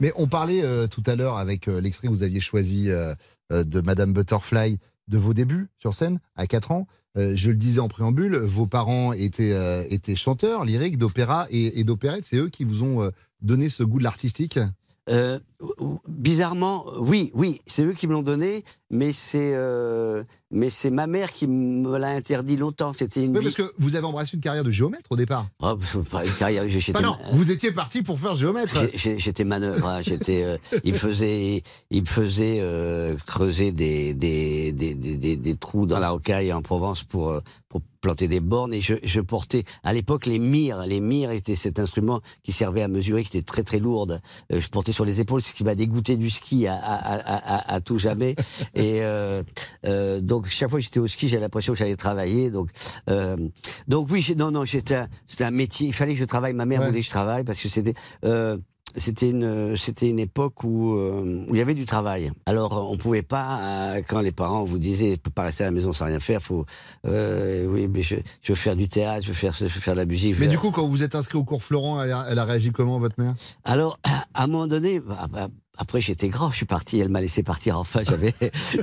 [0.00, 3.14] Mais on parlait euh, tout à l'heure avec euh, l'extrait que vous aviez choisi euh,
[3.50, 6.86] de Madame Butterfly de vos débuts sur scène à 4 ans.
[7.16, 9.82] Euh, je le disais en préambule, vos parents étaient, euh,
[10.16, 12.26] chanteurs lyriques d'opéra et, et d'opérette.
[12.26, 14.58] C'est eux qui vous ont euh, donné ce goût de l'artistique?
[16.08, 21.06] Bizarrement, oui, oui, c'est eux qui me l'ont donné, mais c'est euh, mais c'est ma
[21.06, 22.92] mère qui me l'a interdit longtemps.
[22.92, 25.46] C'était une Oui, parce que vous avez embrassé une carrière de géomètre au départ.
[25.60, 25.74] Oh,
[26.10, 26.68] pas une carrière.
[26.68, 28.76] j'étais- Pas non, vous étiez parti pour faire géomètre.
[28.94, 29.86] J'étais manœuvre.
[29.86, 30.44] hein, J'étais.
[30.44, 35.86] euh, il me faisait, il me faisait euh, creuser des des, des, des, des- trous
[35.86, 39.92] dans la rocaille en Provence pour pour planter des bornes et je, je portais à
[39.92, 40.86] l'époque les mires.
[40.86, 44.20] Les mires étaient cet instrument qui servait à mesurer, qui était très très lourde.
[44.50, 47.80] Je portais sur les épaules, ce qui m'a dégoûté du ski à, à, à, à,
[47.80, 48.34] tout jamais.
[48.74, 49.42] Et euh,
[49.84, 52.50] euh, donc chaque fois que j'étais au ski, j'avais l'impression que j'allais travailler.
[52.50, 52.70] Donc
[53.10, 53.36] euh,
[53.88, 55.86] donc oui, non non, j'étais un- c'était un métier.
[55.88, 56.52] Il fallait que je travaille.
[56.52, 56.88] Ma mère Ouais.
[56.88, 58.58] voulait que je travaille parce que c'était euh,
[58.96, 62.32] c'était une c'était une époque où, euh, où il y avait du travail.
[62.46, 65.64] Alors euh, on pouvait pas euh, quand les parents vous disaient ne peut pas rester
[65.64, 66.42] à la maison sans rien faire.
[66.42, 66.66] Faut
[67.06, 69.94] euh, oui mais je, je veux faire du théâtre, je veux faire je veux faire
[69.94, 70.36] de la musique.
[70.38, 72.44] Mais du coup, quand vous vous êtes inscrit au cours Florent, elle a, elle a
[72.44, 73.34] réagi comment, votre mère?
[73.64, 73.98] Alors,
[74.34, 77.42] à un moment donné, bah, bah, après j'étais grand, je suis parti, elle m'a laissé
[77.42, 77.78] partir.
[77.78, 78.34] Enfin, j'avais,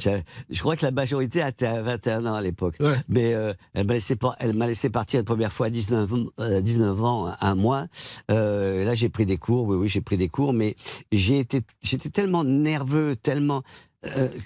[0.49, 2.77] je crois que la majorité était à 21 ans à l'époque.
[3.07, 6.13] Mais euh, elle m'a laissé, par- elle m'a laissé partir la première fois à 19,
[6.13, 7.87] ans- euh, 19 ans, un mois.
[8.31, 9.67] Euh, là, j'ai pris des cours.
[9.67, 10.75] Oui, oui, j'ai pris des cours, mais
[11.11, 13.63] j'ai été, j'étais tellement nerveux, tellement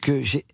[0.01, 0.45] que j'ai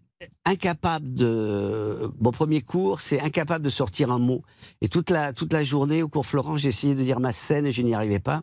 [0.45, 4.41] incapable de mon premier cours, c'est incapable de sortir un mot.
[4.82, 7.65] Et toute la toute la journée au cours Florent, j'ai essayé de dire ma scène
[7.65, 8.41] et je n'y arrivais pas.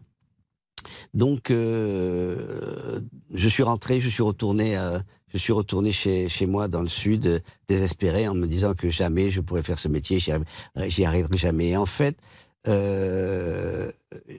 [1.14, 3.00] Donc, euh,
[3.32, 4.98] je suis rentré, je suis retourné, euh,
[5.32, 8.90] je suis retourné chez, chez moi dans le sud, euh, désespéré, en me disant que
[8.90, 11.68] jamais je pourrais faire ce métier, j'y arriverai, euh, arriverai jamais.
[11.68, 12.16] Et en fait,
[12.68, 13.90] euh,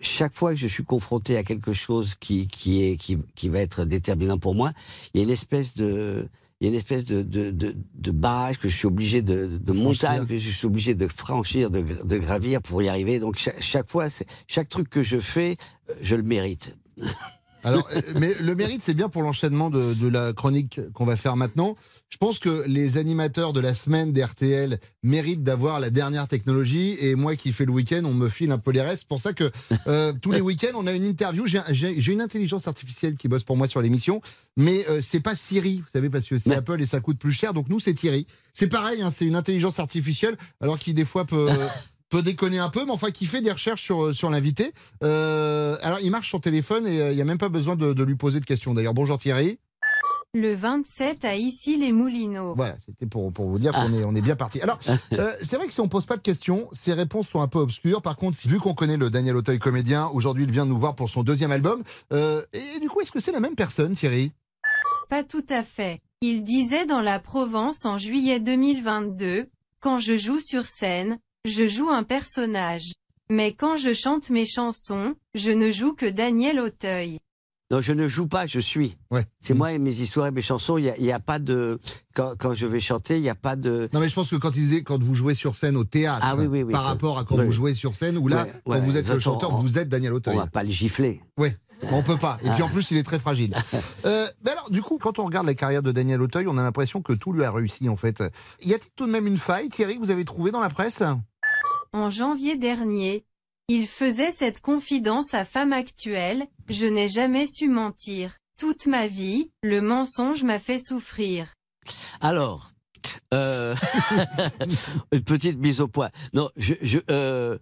[0.02, 3.60] chaque fois que je suis confronté à quelque chose qui, qui, est, qui, qui va
[3.60, 4.72] être déterminant pour moi,
[5.14, 6.28] il y a une espèce de,
[6.62, 9.48] il y a une espèce de, de, de, de barrage que je suis obligé de,
[9.48, 13.20] de, montagne que je suis obligé de franchir, de, de gravir pour y arriver.
[13.20, 14.10] Donc chaque, chaque fois,
[14.46, 15.58] chaque truc que je fais,
[15.90, 16.78] euh, je le mérite.
[17.64, 21.16] Alors, euh, mais le mérite, c'est bien pour l'enchaînement de, de la chronique qu'on va
[21.16, 21.76] faire maintenant.
[22.10, 26.98] Je pense que les animateurs de la semaine d'RTL méritent d'avoir la dernière technologie.
[27.00, 29.02] Et moi qui fais le week-end, on me file un peu les restes.
[29.02, 29.52] C'est pour ça que
[29.88, 31.46] euh, tous les week-ends, on a une interview.
[31.48, 34.22] J'ai une intelligence artificielle qui bosse pour moi sur l'émission.
[34.58, 37.32] Mais euh, c'est pas Siri, vous savez, parce que c'est Apple et ça coûte plus
[37.32, 37.54] cher.
[37.54, 38.28] Donc nous, c'est Thierry.
[38.54, 41.50] C'est pareil, hein, c'est une intelligence artificielle, alors qui des fois peut...
[42.12, 44.74] peut déconner un peu, mais enfin qui fait des recherches sur, sur l'invité.
[45.02, 47.94] Euh, alors il marche sur téléphone et euh, il n'y a même pas besoin de,
[47.94, 48.74] de lui poser de questions.
[48.74, 49.58] D'ailleurs, bonjour Thierry.
[50.34, 52.54] Le 27 à Issy-les-Moulineaux.
[52.56, 54.62] Voilà, c'était pour, pour vous dire qu'on est, on est bien parti.
[54.62, 54.80] Alors,
[55.14, 57.60] euh, c'est vrai que si on pose pas de questions, ces réponses sont un peu
[57.60, 58.02] obscures.
[58.02, 61.10] Par contre, vu qu'on connaît le Daniel Auteuil comédien, aujourd'hui il vient nous voir pour
[61.10, 61.84] son deuxième album.
[62.14, 64.32] Euh, et du coup, est-ce que c'est la même personne, Thierry?
[65.10, 66.00] Pas tout à fait.
[66.22, 69.50] Il disait dans la Provence en juillet 2022,
[69.82, 72.94] quand je joue sur scène, je joue un personnage.
[73.30, 77.20] Mais quand je chante mes chansons, je ne joue que Daniel Auteuil.
[77.72, 78.98] Non, je ne joue pas, je suis.
[79.40, 80.78] C'est moi et mes histoires et mes chansons.
[80.78, 81.80] Il n'y a, a, pas de.
[82.14, 83.90] Quand, quand, je vais chanter, il n'y a pas de.
[83.94, 86.20] Non, mais je pense que quand il disait quand vous jouez sur scène au théâtre,
[86.22, 88.80] ah, oui, oui, oui, par rapport à quand vous jouez sur scène, où là, quand
[88.82, 90.36] vous êtes le chanteur, on, vous êtes Daniel Auteuil.
[90.36, 91.22] On va pas le gifler.
[91.38, 91.52] Oui.
[91.90, 92.38] On peut pas.
[92.44, 93.56] Et puis en plus, il est très fragile.
[94.06, 96.64] Euh, mais alors, du coup, quand on regarde la carrière de Daniel Auteuil, on a
[96.64, 98.24] l'impression que tout lui a réussi, en fait.
[98.64, 101.04] Y a-t-il tout de même une faille, Thierry, que vous avez trouvée dans la presse?
[101.94, 103.26] En janvier dernier,
[103.68, 108.38] il faisait cette confidence à Femme Actuelle, je n'ai jamais su mentir.
[108.58, 111.54] Toute ma vie, le mensonge m'a fait souffrir.
[112.22, 112.72] Alors,
[113.34, 113.76] euh,
[115.12, 116.12] une petite mise au point.
[116.34, 117.58] Non, je, euh,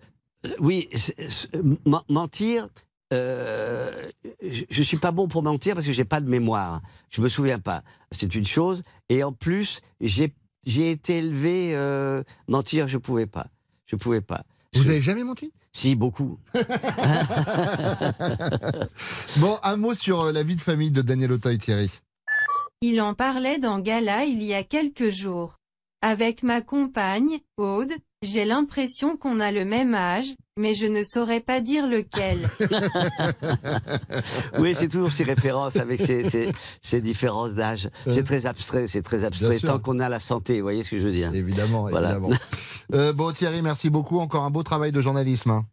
[0.59, 0.87] oui,
[2.07, 2.67] mentir.
[3.11, 4.11] Euh,
[4.43, 6.81] je, je suis pas bon pour mentir parce que j'ai pas de mémoire.
[7.09, 7.83] Je me souviens pas.
[8.11, 8.83] C'est une chose.
[9.09, 11.73] Et en plus, j'ai été élevé
[12.47, 13.47] mentir, je pouvais pas.
[13.89, 14.43] Je pouvais pas.
[14.75, 15.52] Vous avez jamais menti?
[15.71, 16.38] Si, beaucoup.
[19.38, 21.89] bon, un mot sur euh, la vie de famille de Daniel Auteuil, Thierry.
[22.82, 25.56] Il en parlait dans Gala il y a quelques jours.
[26.02, 31.39] Avec ma compagne, Aude, j'ai l'impression qu'on a le même âge, mais je ne saurais
[31.39, 32.49] pas dire lequel.
[34.60, 36.51] oui, c'est toujours ces références avec ces, ces,
[36.82, 37.89] ces différences d'âge.
[38.08, 39.60] C'est très abstrait, c'est très abstrait.
[39.60, 42.12] Tant qu'on a la santé, vous voyez ce que je veux dire Évidemment, voilà.
[42.12, 42.36] évidemment.
[42.93, 44.19] euh, bon, Thierry, merci beaucoup.
[44.19, 45.63] Encore un beau travail de journalisme.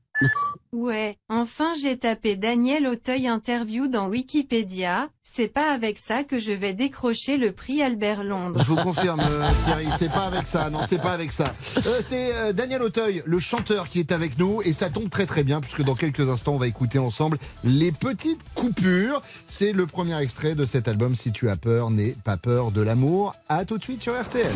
[0.73, 6.53] Ouais, enfin j'ai tapé Daniel Auteuil interview dans Wikipédia, c'est pas avec ça que je
[6.53, 8.61] vais décrocher le prix Albert Londres.
[8.63, 11.55] Je vous confirme euh, Thierry, c'est pas avec ça, non c'est pas avec ça.
[11.79, 15.27] Euh, c'est euh, Daniel Auteuil, le chanteur qui est avec nous et ça tombe très
[15.27, 19.23] très bien puisque dans quelques instants on va écouter ensemble Les Petites Coupures.
[19.49, 22.83] C'est le premier extrait de cet album Si tu as peur, n'aie pas peur de
[22.83, 23.35] l'amour.
[23.49, 24.53] À tout de suite sur RTL.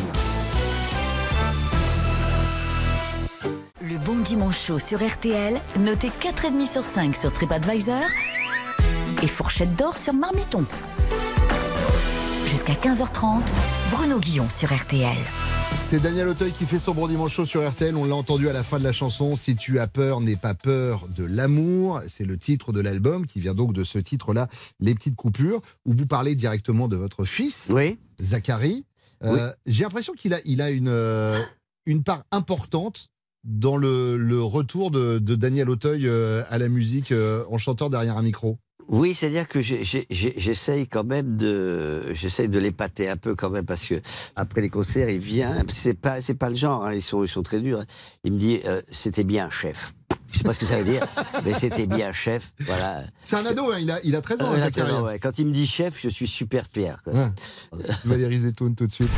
[3.82, 8.02] Le bon dimanche chaud sur RTL, noté 4,5 sur 5 sur TripAdvisor
[9.22, 10.66] et fourchette d'or sur Marmiton.
[12.46, 13.42] Jusqu'à 15h30,
[13.90, 15.16] Bruno Guillon sur RTL.
[15.84, 17.96] C'est Daniel Auteuil qui fait son bon dimanche chaud sur RTL.
[17.96, 19.34] On l'a entendu à la fin de la chanson.
[19.34, 22.00] Si tu as peur, n'aie pas peur de l'amour.
[22.08, 24.48] C'est le titre de l'album qui vient donc de ce titre-là,
[24.80, 27.98] Les petites coupures, où vous parlez directement de votre fils, oui.
[28.20, 28.84] Zachary.
[29.24, 29.52] Euh, Oui.
[29.66, 31.38] J'ai l'impression qu'il a, il a une, euh,
[31.86, 33.08] une part importante
[33.44, 37.88] dans le, le retour de, de Daniel Auteuil euh, à la musique euh, en chanteur
[37.90, 38.58] derrière un micro.
[38.88, 43.86] Oui, c'est-à-dire que j'essaye quand même de, j'essaye de l'épater un peu quand même parce
[43.86, 43.94] que
[44.34, 45.62] après les concerts, il vient.
[45.68, 46.84] C'est pas, c'est pas le genre.
[46.84, 47.84] hein, ils sont, ils sont très durs.
[48.24, 49.94] Il me dit, euh, c'était bien, chef.
[50.32, 51.06] Je sais pas ce que ça veut dire,
[51.44, 52.52] mais c'était bien, chef.
[52.60, 53.04] Voilà.
[53.26, 55.18] C'est un ado, hein, il, a, il a 13 ans, Euh, hein, vrai, ouais.
[55.20, 57.00] Quand il me dit chef, je suis super fier.
[57.04, 57.12] quoi.
[57.12, 57.28] Ouais.
[58.04, 59.08] Valérie Zetoun tout de suite.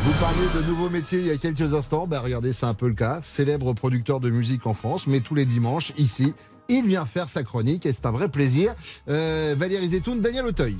[0.00, 2.06] Vous parliez de nouveaux métiers il y a quelques instants.
[2.06, 3.20] Ben regardez, c'est un peu le cas.
[3.22, 6.34] Célèbre producteur de musique en France, mais tous les dimanches, ici,
[6.68, 8.74] il vient faire sa chronique et c'est un vrai plaisir.
[9.08, 10.76] Euh, Valérie Zetoun, Daniel Auteuil.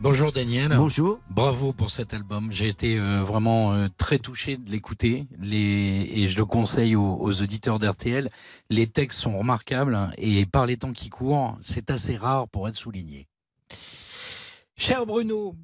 [0.00, 0.72] Bonjour Daniel.
[0.74, 1.20] Bonjour.
[1.30, 2.48] Bravo pour cet album.
[2.50, 6.10] J'ai été euh, vraiment euh, très touché de l'écouter les...
[6.14, 8.30] et je le conseille aux, aux auditeurs d'RTL.
[8.70, 12.68] Les textes sont remarquables hein, et par les temps qui courent, c'est assez rare pour
[12.68, 13.28] être souligné.
[14.76, 15.54] Cher Bruno,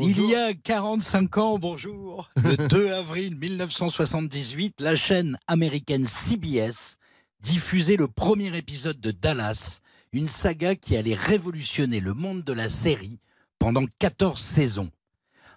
[0.00, 6.96] il y a 45 ans, bonjour, le 2 avril 1978, la chaîne américaine CBS
[7.40, 9.80] diffusait le premier épisode de Dallas,
[10.12, 13.18] une saga qui allait révolutionner le monde de la série
[13.58, 14.90] pendant 14 saisons.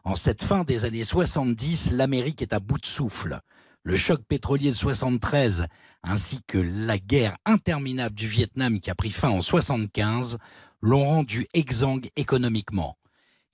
[0.03, 3.39] En cette fin des années 70, l'Amérique est à bout de souffle.
[3.83, 5.67] Le choc pétrolier de 73
[6.03, 10.37] ainsi que la guerre interminable du Vietnam qui a pris fin en 75
[10.81, 12.97] l'ont rendu exsangue économiquement.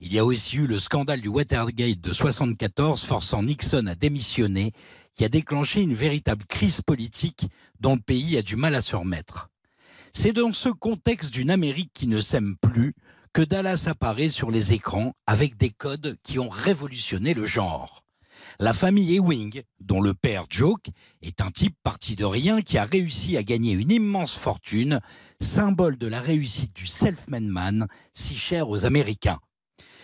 [0.00, 4.72] Il y a aussi eu le scandale du Watergate de 74 forçant Nixon à démissionner
[5.14, 7.46] qui a déclenché une véritable crise politique
[7.80, 9.48] dont le pays a du mal à se remettre.
[10.12, 12.94] C'est dans ce contexte d'une Amérique qui ne s'aime plus
[13.32, 18.03] que Dallas apparaît sur les écrans avec des codes qui ont révolutionné le genre.
[18.60, 20.86] La famille Ewing, dont le père Joke
[21.22, 25.00] est un type parti de rien qui a réussi à gagner une immense fortune,
[25.40, 29.40] symbole de la réussite du self-made man si cher aux Américains.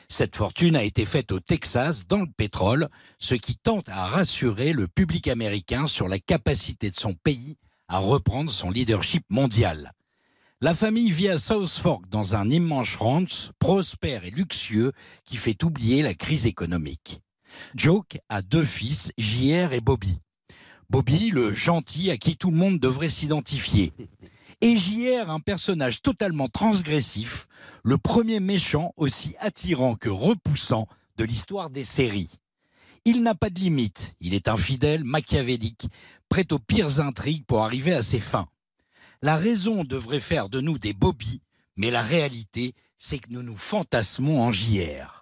[0.08, 2.88] Cette fortune a été faite au Texas dans le pétrole,
[3.20, 7.98] ce qui tente à rassurer le public américain sur la capacité de son pays à
[7.98, 9.92] reprendre son leadership mondial.
[10.60, 14.92] La famille vit à South Fork dans un immense ranch, prospère et luxueux,
[15.24, 17.22] qui fait oublier la crise économique.
[17.74, 20.18] Joke a deux fils, JR et Bobby.
[20.88, 23.92] Bobby, le gentil à qui tout le monde devrait s'identifier.
[24.60, 27.46] Et JR, un personnage totalement transgressif,
[27.82, 30.86] le premier méchant aussi attirant que repoussant
[31.16, 32.30] de l'histoire des séries.
[33.04, 35.88] Il n'a pas de limite, il est infidèle, machiavélique,
[36.28, 38.48] prêt aux pires intrigues pour arriver à ses fins.
[39.22, 41.40] La raison devrait faire de nous des Bobby,
[41.76, 45.19] mais la réalité, c'est que nous nous fantasmons en JR.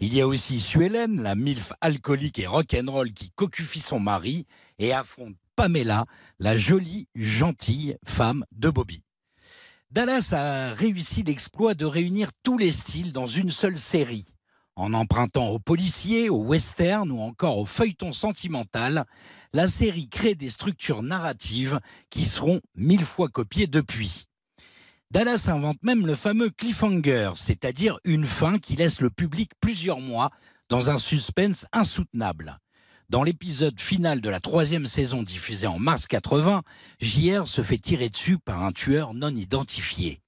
[0.00, 4.46] Il y a aussi Suelen, la MILF alcoolique et rock'n'roll qui cocufie son mari
[4.78, 6.06] et affronte Pamela,
[6.38, 9.04] la jolie, gentille femme de Bobby.
[9.90, 14.26] Dallas a réussi l'exploit de réunir tous les styles dans une seule série.
[14.76, 19.04] En empruntant aux policiers, aux westerns ou encore au feuilleton sentimental,
[19.52, 24.26] la série crée des structures narratives qui seront mille fois copiées depuis.
[25.12, 30.30] Dallas invente même le fameux cliffhanger, c'est-à-dire une fin qui laisse le public plusieurs mois
[30.68, 32.58] dans un suspense insoutenable.
[33.08, 36.62] Dans l'épisode final de la troisième saison diffusée en mars 80,
[37.00, 40.22] JR se fait tirer dessus par un tueur non identifié.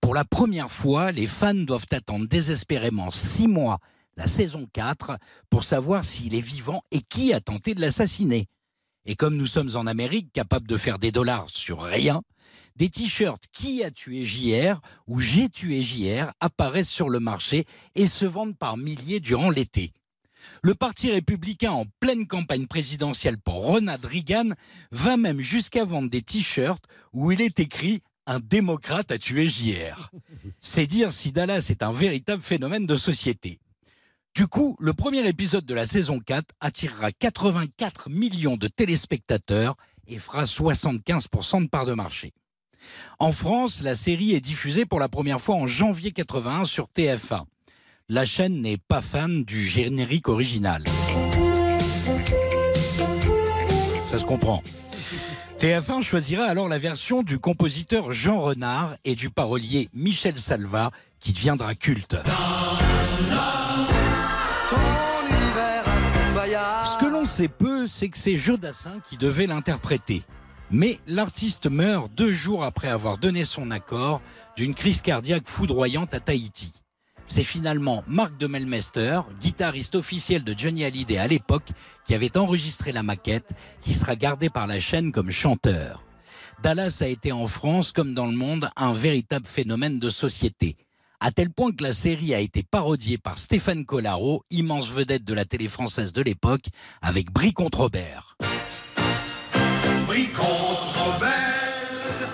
[0.00, 3.78] Pour la première fois, les fans doivent attendre désespérément six mois,
[4.16, 5.18] la saison 4,
[5.50, 8.48] pour savoir s'il est vivant et qui a tenté de l'assassiner.
[9.04, 12.22] Et comme nous sommes en Amérique, capables de faire des dollars sur rien,
[12.76, 18.06] des t-shirts Qui a tué JR ou J'ai tué JR apparaissent sur le marché et
[18.06, 19.92] se vendent par milliers durant l'été.
[20.62, 24.50] Le Parti républicain en pleine campagne présidentielle pour Ronald Reagan
[24.92, 30.10] va même jusqu'à vendre des t-shirts où il est écrit un démocrate a tué JR.
[30.60, 33.60] C'est dire si Dallas est un véritable phénomène de société.
[34.34, 39.76] Du coup, le premier épisode de la saison 4 attirera 84 millions de téléspectateurs
[40.08, 42.32] et fera 75% de part de marché.
[43.18, 47.44] En France, la série est diffusée pour la première fois en janvier 81 sur TF1.
[48.08, 50.84] La chaîne n'est pas fan du générique original.
[54.06, 54.62] Ça se comprend.
[55.58, 61.32] TF1 choisira alors la version du compositeur Jean Renard et du parolier Michel Salva qui
[61.32, 62.16] deviendra culte.
[66.86, 70.22] Ce que l'on sait peu, c'est que c'est Jodassin qui devait l'interpréter.
[70.70, 74.20] Mais l'artiste meurt deux jours après avoir donné son accord
[74.56, 76.72] d'une crise cardiaque foudroyante à Tahiti.
[77.28, 81.68] C'est finalement Marc de Melmester, guitariste officiel de Johnny Hallyday à l'époque,
[82.04, 86.04] qui avait enregistré la maquette, qui sera gardé par la chaîne comme chanteur.
[86.62, 90.76] Dallas a été en France, comme dans le monde, un véritable phénomène de société.
[91.20, 95.34] À tel point que la série a été parodiée par Stéphane Collaro, immense vedette de
[95.34, 96.66] la télé française de l'époque,
[97.02, 98.36] avec Brie Robert.
[100.16, 102.30] Brie contre Robert,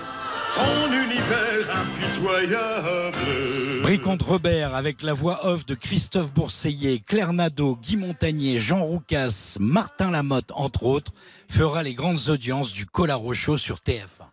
[0.55, 3.81] ton univers impitoyable.
[3.81, 8.85] Brie contre Robert avec la voix off de Christophe Bourseillet, Claire Nadeau, Guy Montagnier, Jean
[8.85, 11.11] Roucas, Martin Lamotte, entre autres,
[11.49, 14.29] fera les grandes audiences du Collaro Show sur TF1.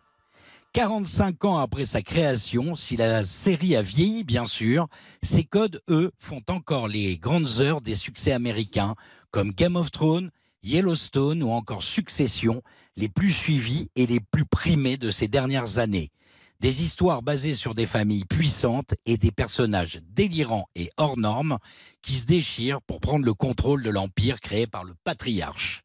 [0.71, 4.87] 45 ans après sa création, si la série a vieilli bien sûr,
[5.21, 8.95] ses codes, eux, font encore les grandes heures des succès américains
[9.29, 10.31] comme Game of Thrones,
[10.63, 12.63] Yellowstone ou encore Succession,
[13.01, 16.11] les plus suivis et les plus primés de ces dernières années.
[16.59, 21.57] Des histoires basées sur des familles puissantes et des personnages délirants et hors normes
[22.03, 25.81] qui se déchirent pour prendre le contrôle de l'empire créé par le patriarche.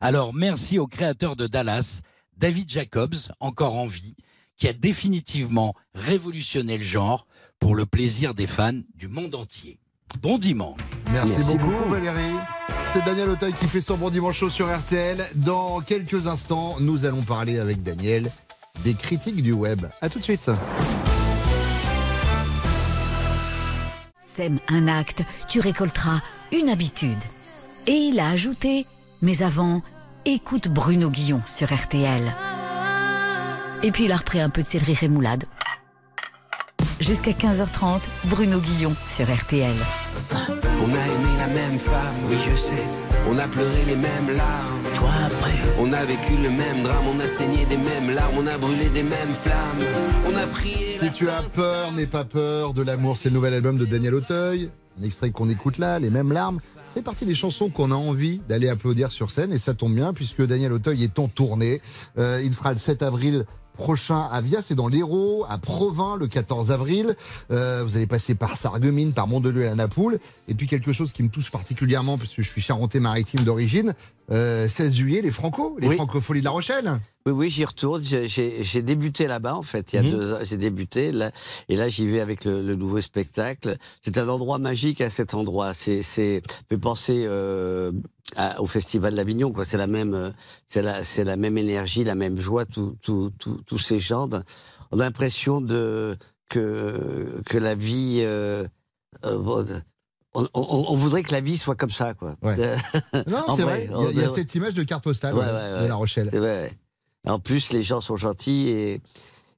[0.00, 2.00] Alors merci au créateur de Dallas,
[2.36, 4.16] David Jacobs, encore en vie,
[4.56, 7.28] qui a définitivement révolutionné le genre
[7.60, 9.78] pour le plaisir des fans du monde entier.
[10.22, 10.78] Bon dimanche.
[11.12, 12.34] Merci, beaucoup, Valérie.
[12.92, 15.24] C'est Daniel Auteuil qui fait son bon dimanche chaud sur RTL.
[15.34, 18.30] Dans quelques instants, nous allons parler avec Daniel
[18.84, 19.86] des critiques du web.
[20.00, 20.50] A tout de suite.
[24.34, 26.20] Sème un acte, tu récolteras
[26.52, 27.18] une habitude.
[27.86, 28.86] Et il a ajouté,
[29.22, 29.82] mais avant,
[30.24, 32.34] écoute Bruno Guillon sur RTL.
[33.82, 35.44] Et puis il a repris un peu de céleri rémoulade.
[37.00, 39.74] Jusqu'à 15h30, Bruno Guillon sur RTL.
[40.32, 42.82] On a aimé la même femme, oui je sais.
[43.28, 44.82] On a pleuré les mêmes larmes.
[44.94, 45.52] Toi après.
[45.78, 48.88] On a vécu le même drame, on a saigné des mêmes larmes, on a brûlé
[48.88, 49.84] des mêmes flammes.
[50.26, 50.96] On a prié.
[50.98, 54.14] Si tu as peur, n'aie pas peur de l'amour, c'est le nouvel album de Daniel
[54.14, 54.70] Auteuil.
[54.98, 56.60] Un extrait qu'on écoute là, Les mêmes larmes,
[56.94, 60.14] fait partie des chansons qu'on a envie d'aller applaudir sur scène et ça tombe bien
[60.14, 61.82] puisque Daniel Auteuil est en tournée.
[62.16, 63.44] Euh, il sera le 7 avril
[63.76, 67.14] prochain à Via, c'est dans l'Hérault, à Provins, le 14 avril.
[67.50, 70.18] Euh, vous allez passer par Sarreguemines, par Mondeleu et la Napoule.
[70.48, 73.94] Et puis quelque chose qui me touche particulièrement, puisque je suis charentais-maritime d'origine,
[74.32, 75.94] euh, 16 juillet, les Franco, les Oui.
[75.96, 77.00] Francopholies de La Rochelle.
[77.26, 78.02] Oui, oui, j'y retourne.
[78.02, 80.10] J'ai- débuté là-bas, en fait, il y a Mhm.
[80.10, 80.38] deux ans.
[80.44, 81.32] J'ai débuté, là,
[81.68, 83.76] et là, j'y vais avec le, le nouveau spectacle.
[84.00, 85.74] C'est un endroit magique à cet endroit.
[85.74, 87.90] C'est, c'est, fait penser euh,
[88.34, 89.64] à- au Festival d'Avignon, quoi.
[89.64, 90.30] C'est la même, euh,
[90.66, 94.28] c'est la, c'est la même énergie, la même joie, tout, tout, tout- tous ces gens.
[94.90, 96.16] on a l'impression de
[96.48, 98.18] que que la vie.
[98.22, 98.66] euh,
[99.24, 99.38] euh,
[100.34, 102.36] on, on- on voudrait que la vie soit comme ça, quoi.
[103.26, 103.88] Non, c'est vrai.
[103.90, 105.82] Il y a- il y, a on- cette image de carte postale Ouais, ouais, ouais,
[105.82, 105.86] de.
[105.88, 106.28] La Rochelle.
[106.30, 106.72] Vrai.
[107.26, 109.00] En plus, les gens sont gentils et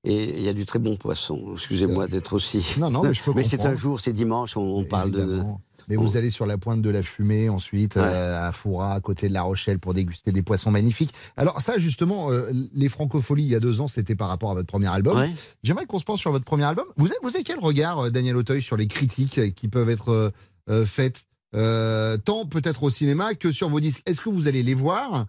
[0.05, 1.55] et il y a du très bon poisson.
[1.55, 2.76] Excusez-moi d'être aussi.
[2.78, 5.42] Non, non, mais je peux c'est un jour, c'est dimanche, on, on parle de.
[5.89, 9.28] Mais vous allez sur la pointe de la fumée ensuite euh, à Foura, à côté
[9.28, 11.14] de La Rochelle, pour déguster des poissons magnifiques.
[11.36, 14.55] Alors ça, justement, euh, les francopholies il y a deux ans, c'était par rapport à
[14.55, 15.16] votre premier album.
[15.16, 15.30] Ouais.
[15.62, 16.86] J'aimerais qu'on se pense sur votre premier album.
[16.97, 20.32] Vous avez, vous avez quel regard, euh, Daniel Auteuil, sur les critiques qui peuvent être
[20.68, 24.03] euh, faites, tant peut-être au cinéma que sur vos disques?
[24.07, 25.26] Est-ce que vous allez les voir?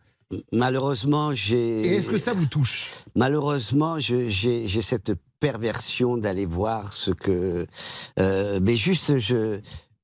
[0.52, 1.82] Malheureusement, j'ai.
[1.82, 3.04] Et est-ce que ça vous touche?
[3.16, 7.66] Malheureusement, j'ai j'ai cette perversion d'aller voir ce que.
[8.20, 9.60] euh, mais juste, je.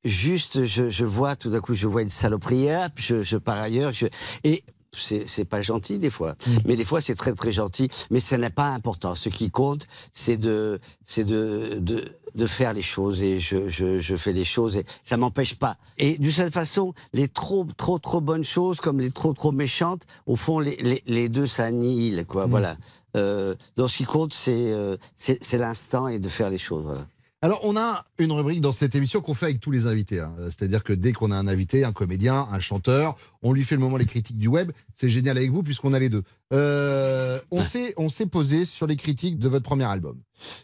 [0.05, 3.91] Juste, je, je vois, tout d'un coup, je vois une saloperie, je, je pars ailleurs,
[3.91, 4.05] je,
[4.43, 4.63] et
[4.97, 6.35] c'est pas gentil des fois,
[6.65, 9.13] mais des fois c'est très très gentil, mais ce n'est pas important.
[9.15, 13.99] Ce qui compte, c'est de, c'est de, de, de faire les choses et je, je,
[13.99, 15.75] je fais les choses et ça m'empêche pas.
[15.97, 20.03] Et de cette façon, les trop trop trop bonnes choses comme les trop trop méchantes,
[20.27, 22.45] au fond les, les, les deux s'annihilent quoi.
[22.45, 22.77] Voilà.
[23.17, 26.83] Euh, donc ce qui compte, c'est euh, c'est c'est l'instant et de faire les choses.
[26.85, 27.05] Voilà.
[27.41, 30.19] Alors, on a une rubrique dans cette émission qu'on fait avec tous les invités.
[30.19, 30.33] hein.
[30.45, 33.81] C'est-à-dire que dès qu'on a un invité, un comédien, un chanteur, on lui fait le
[33.81, 34.71] moment les critiques du web.
[34.95, 36.23] C'est génial avec vous puisqu'on a les deux.
[36.53, 40.19] Euh, on s'est on s'est posé sur les critiques de votre premier album.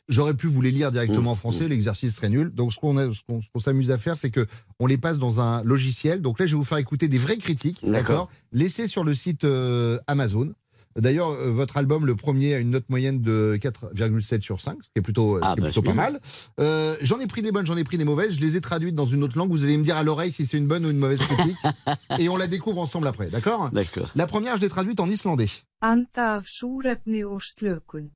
[0.08, 2.52] J'aurais pu vous les lire directement en français, l'exercice serait nul.
[2.54, 4.48] Donc, ce qu'on ce s'amuse à faire, c'est que
[4.80, 6.22] on les passe dans un logiciel.
[6.22, 7.94] Donc là, je vais vous faire écouter des vraies critiques, D'accord.
[8.02, 8.30] d'accord?
[8.54, 10.52] Laissées sur le site euh, Amazon.
[10.98, 14.90] D'ailleurs, euh, votre album, le premier, a une note moyenne de 4,7 sur 5, ce
[14.90, 16.02] qui est plutôt, ce Ah, qui est bah, plutôt pas bien.
[16.02, 16.20] mal.
[16.60, 18.34] Euh, j'en ai pris des bonnes, j'en ai pris des mauvaises.
[18.36, 19.50] Je les ai traduites dans une autre langue.
[19.52, 21.58] Vous allez me dire à l'oreille si c'est une bonne ou une mauvaise critique.
[22.20, 23.70] et on la découvre ensemble après, d'accord?
[23.72, 24.10] D'accord.
[24.16, 25.50] La première, je l'ai traduite en islandais.
[25.82, 28.12] Anda af súrefni og slökun.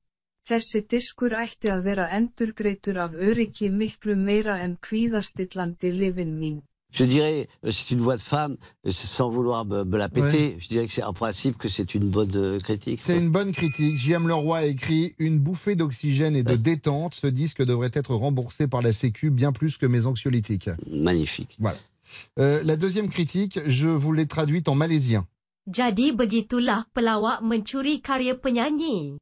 [0.46, 6.60] Þessi diskur ætti að vera endurgreitur af öryggi miklu meira en kvíðastillandi lifin mín.
[6.96, 8.56] Je dirais, euh, c'est une voix de femme,
[8.88, 10.56] euh, sans vouloir me, me la péter.
[10.60, 13.02] Je dirais que c'est en principe que c'est une bonne euh, critique.
[13.02, 13.98] C'est une bonne critique.
[13.98, 14.30] J.M.
[14.30, 17.14] Leroy a écrit Une bouffée d'oxygène et de détente.
[17.14, 20.70] Ce disque devrait être remboursé par la Sécu bien plus que mes anxiolytiques.
[20.90, 21.58] Magnifique.
[21.60, 21.78] Voilà.
[22.40, 25.28] Euh, la deuxième critique, je vous l'ai traduite en malaisien.
[25.68, 29.18] Jadi begitulah pelawak mencuri karya penyanyi.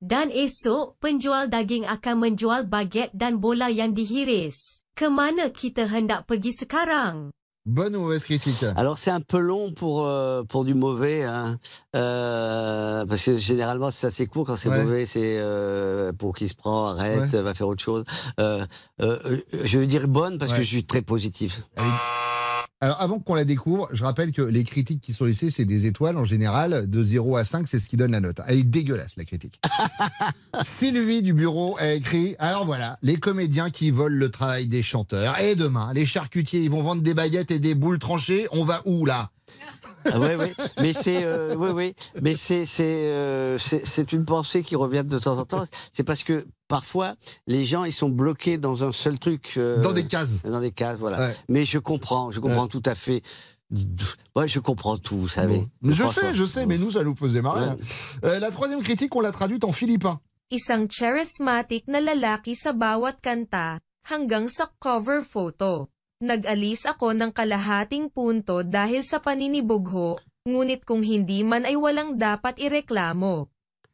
[0.00, 4.86] Dan esok, penjual daging akan menjual baget dan bola yang dihiris.
[4.98, 7.30] Kemana kita hendak pergi sekarang?
[7.64, 11.58] Bonne ou mauvaise critique Alors c'est un peu long pour euh, pour du mauvais, hein.
[11.94, 14.82] Euh, parce que généralement c'est assez court quand c'est Ouais.
[14.82, 17.42] mauvais, c'est euh, pour qui se prend, arrête, Ouais.
[17.42, 18.02] va faire autre chose.
[18.40, 18.64] Euh,
[19.00, 20.58] euh, euh, je veux dire bonne parce Ouais.
[20.58, 21.62] que je suis très positif.
[22.80, 25.86] Alors, avant qu'on la découvre, je rappelle que les critiques qui sont laissées, c'est des
[25.86, 26.88] étoiles en général.
[26.88, 28.40] De 0 à 5, c'est ce qui donne la note.
[28.46, 29.60] Elle est dégueulasse, la critique.
[30.62, 35.40] Sylvie du bureau a écrit Alors voilà, les comédiens qui volent le travail des chanteurs.
[35.40, 38.46] Et demain, les charcutiers, ils vont vendre des baguettes et des boules tranchées.
[38.52, 39.30] On va où là?
[40.12, 40.54] Ah ouais, ouais.
[40.80, 41.94] Mais c'est, euh, ouais, ouais.
[42.22, 45.64] Mais c'est, c'est, euh, c'est, c'est une pensée qui revient de temps en temps.
[45.92, 47.14] C'est parce que parfois
[47.46, 49.54] les gens ils sont bloqués dans un seul truc.
[49.56, 50.42] euh, Dans des cases.
[50.42, 51.18] Dans des cases, voilà.
[51.18, 51.34] Ouais.
[51.48, 52.68] Mais je comprends, je comprends Ouais.
[52.68, 53.22] tout à fait.
[54.34, 55.58] Ouais, je comprends tout, vous savez.
[55.82, 55.92] Bon.
[55.92, 57.66] Je sais, je sais, mais nous, ça nous faisait marrer.
[57.66, 57.72] Ouais.
[57.72, 57.76] hein.
[58.24, 60.20] Euh, la troisième critique, on l'a traduite en philippin.
[60.50, 63.80] Isang charismatic na lalaki sa bawat kanta,
[64.10, 65.88] hanggang sa cover photo.
[66.18, 70.18] Nag-alis ako ng kalahating punto dahil sa paninibugho,
[70.50, 73.46] ngunit kung hindi man ay walang dapat ireklamo.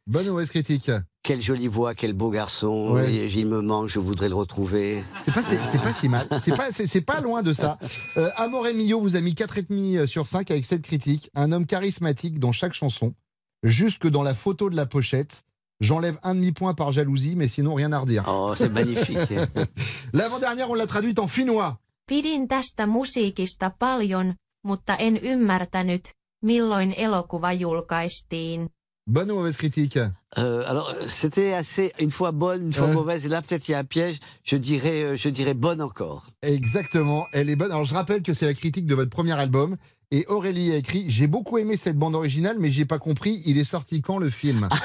[0.09, 0.89] Bonne ou mauvaise critique
[1.21, 2.93] Quelle jolie voix, quel beau garçon.
[2.93, 3.29] Ouais.
[3.29, 5.03] Il me manque, je voudrais le retrouver.
[5.23, 6.27] C'est pas, c'est, c'est pas si mal.
[6.43, 7.77] C'est pas, c'est, c'est pas loin de ça.
[8.17, 11.29] Euh, Amore Mio vous a mis 4,5 sur 5 avec cette critique.
[11.35, 13.13] Un homme charismatique dans chaque chanson.
[13.61, 15.43] Jusque dans la photo de la pochette.
[15.79, 18.23] J'enlève un demi-point par jalousie, mais sinon rien à redire.
[18.27, 19.33] Oh, c'est magnifique.
[20.13, 21.79] L'avant-dernière, on l'a traduite en finnois.
[22.09, 24.33] Pidin tästä musiikista paljon,
[24.63, 26.09] mutta en ymmärtänyt,
[26.43, 28.69] milloin elokuva julkaistiin.
[29.11, 30.01] Bonne ou mauvaise critique?
[30.37, 32.93] Euh, alors, euh, c'était assez une fois bonne, une fois Ouais.
[32.95, 33.25] mauvaise.
[33.25, 34.19] Et là, peut-être il y a un piège.
[34.43, 36.23] Je dirais, euh, je dirais bonne encore.
[36.41, 37.71] Exactement, elle est bonne.
[37.71, 39.77] Alors je rappelle que c'est la critique de votre premier album.
[40.11, 43.57] Et Aurélie a écrit J'ai beaucoup aimé cette bande originale, mais j'ai pas compris, il
[43.57, 44.69] est sorti quand le film?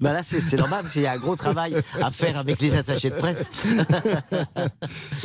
[0.00, 2.60] Bah là, c'est c'est normal parce qu'il y a un gros travail à faire avec
[2.60, 3.50] les attachés de presse.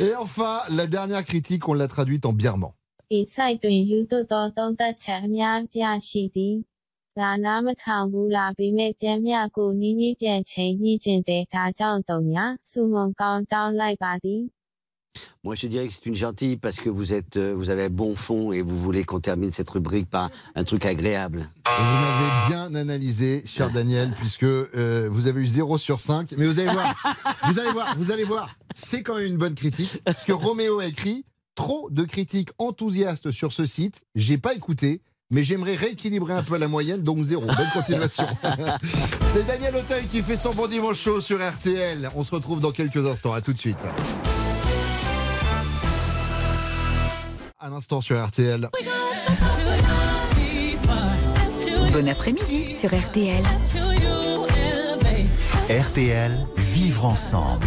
[0.00, 2.70] Et enfin, la dernière critique, on l'a traduite en birman.
[15.44, 18.16] Moi, je dirais que c'est une gentille parce que vous êtes, euh, vous avez bon
[18.16, 21.48] fond et vous voulez qu'on termine cette rubrique par un truc agréable.
[21.66, 26.34] Vous m'avez bien analysé, cher Daniel, puisque euh, vous avez eu 0 sur 5.
[26.36, 26.94] Mais vous allez voir,
[27.44, 30.00] vous allez voir, vous allez voir, c'est quand même une bonne critique.
[30.04, 34.04] Parce que Roméo a écrit trop de critiques enthousiastes sur ce site.
[34.14, 35.02] J'ai pas écouté.
[35.30, 37.44] Mais j'aimerais rééquilibrer un peu la moyenne, donc zéro.
[37.44, 38.26] Bonne continuation.
[39.34, 42.08] C'est Daniel Auteuil qui fait son bon dimanche chaud sur RTL.
[42.16, 43.34] On se retrouve dans quelques instants.
[43.34, 43.86] À tout de suite.
[47.60, 48.68] Un instant sur RTL.
[51.92, 53.42] Bon après-midi sur RTL.
[55.68, 57.66] RTL, vivre ensemble.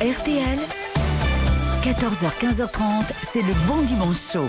[0.00, 0.58] RTL,
[1.84, 4.48] 14h, 15h30, c'est le bon dimanche chaud.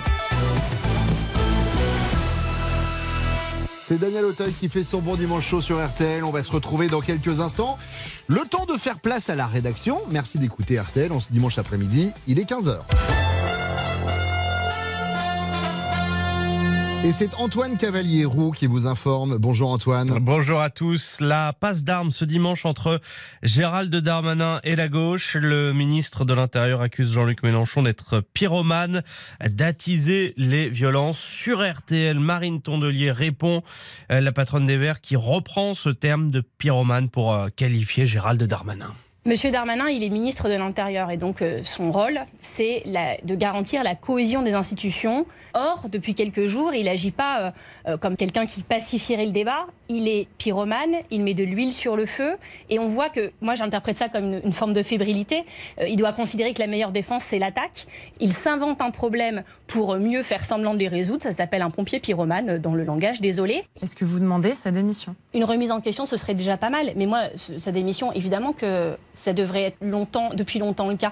[3.89, 6.23] C'est Daniel Auteuil qui fait son bon dimanche chaud sur RTL.
[6.23, 7.79] On va se retrouver dans quelques instants.
[8.27, 9.99] Le temps de faire place à la rédaction.
[10.11, 11.11] Merci d'écouter RTL.
[11.11, 12.13] On se dimanche après-midi.
[12.27, 12.81] Il est 15h.
[17.01, 19.37] Et c'est Antoine Cavalier-Roux qui vous informe.
[19.37, 20.19] Bonjour Antoine.
[20.19, 21.21] Bonjour à tous.
[21.21, 22.99] La passe d'armes ce dimanche entre
[23.41, 25.37] Gérald Darmanin et la gauche.
[25.39, 29.03] Le ministre de l'Intérieur accuse Jean-Luc Mélenchon d'être pyromane,
[29.49, 31.19] d'attiser les violences.
[31.19, 33.63] Sur RTL, Marine Tondelier répond,
[34.11, 38.43] euh, la patronne des Verts, qui reprend ce terme de pyromane pour euh, qualifier Gérald
[38.43, 38.93] Darmanin.
[39.29, 42.81] Monsieur Darmanin, il est ministre de l'Intérieur et donc euh, son rôle, c'est
[43.23, 45.27] de garantir la cohésion des institutions.
[45.53, 47.51] Or, depuis quelques jours, il n'agit pas euh,
[47.89, 49.67] euh, comme quelqu'un qui pacifierait le débat.
[49.87, 52.37] Il est pyromane, il met de l'huile sur le feu
[52.71, 55.43] et on voit que, moi j'interprète ça comme une, une forme de fébrilité.
[55.79, 57.85] Euh, il doit considérer que la meilleure défense, c'est l'attaque.
[58.19, 61.21] Il s'invente un problème pour mieux faire semblant de les résoudre.
[61.21, 63.63] Ça s'appelle un pompier pyromane dans le langage, désolé.
[63.83, 65.15] Est-ce que vous demandez sa démission?
[65.35, 66.93] Une remise en question, ce serait déjà pas mal.
[66.95, 69.77] Mais moi, sa démission, évidemment que ça devrait être
[70.33, 71.11] depuis longtemps le cas.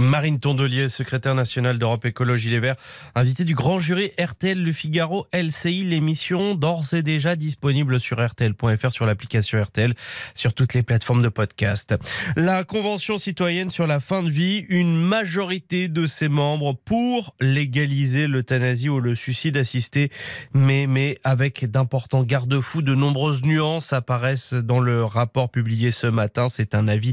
[0.00, 2.76] Marine Tondelier, secrétaire nationale d'Europe Écologie Les Verts,
[3.14, 8.92] invitée du grand jury RTL Le Figaro LCI, l'émission d'ores et déjà disponible sur RTL.fr,
[8.92, 9.94] sur l'application RTL,
[10.34, 11.94] sur toutes les plateformes de podcast.
[12.34, 18.26] La Convention citoyenne sur la fin de vie, une majorité de ses membres pour légaliser
[18.26, 20.10] l'euthanasie ou le suicide assisté,
[20.54, 26.48] mais, mais avec d'importants garde-fous, de nombreuses nuances apparaissent dans le rapport publié ce matin.
[26.48, 27.12] C'est un avis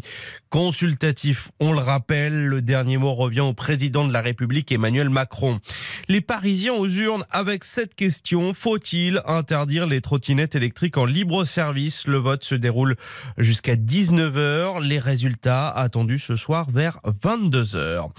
[0.49, 2.47] consultatif, on le rappelle.
[2.47, 5.59] Le dernier mot revient au président de la République, Emmanuel Macron.
[6.07, 8.53] Les Parisiens aux urnes avec cette question.
[8.53, 12.07] Faut-il interdire les trottinettes électriques en libre service?
[12.07, 12.95] Le vote se déroule
[13.37, 14.83] jusqu'à 19h.
[14.83, 18.09] Les résultats attendus ce soir vers 22h.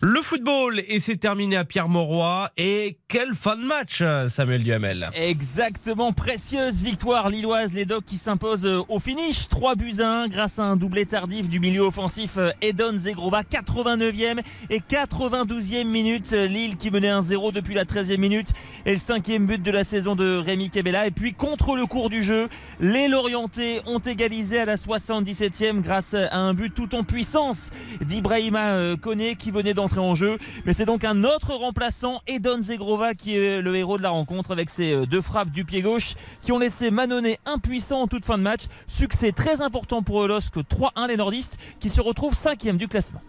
[0.00, 2.50] Le football, et c'est terminé à Pierre-Mauroy.
[2.56, 5.10] Et quel fin de match, Samuel Duhamel.
[5.14, 10.28] Exactement, précieuse victoire lilloise, les Dogs qui s'imposent euh, au finish, 3 buts à 1
[10.28, 13.42] grâce à un doublé tardif du milieu offensif euh, Edon Zegrova,
[14.10, 14.40] 89e
[14.70, 18.48] et 92e minute, Lille qui menait 1-0 depuis la 13e minute
[18.86, 22.10] et le cinquième but de la saison de Rémi Kebela et puis contre le cours
[22.10, 22.48] du jeu,
[22.80, 28.72] les Lorientais ont égalisé à la 77e grâce à un but tout en puissance d'Ibrahima
[28.72, 33.14] euh, Koné qui venait d'entrer en jeu, mais c'est donc un autre remplaçant, Edon Zegrova
[33.14, 36.14] qui est le héros de la rencontre avec ses euh, deux frappes du pied gauche
[36.42, 38.62] qui ont laissé Manonnet impuissant en toute fin de match.
[38.86, 43.20] Succès très important pour LOSC 3-1 les nordistes qui se retrouvent cinquième du classement.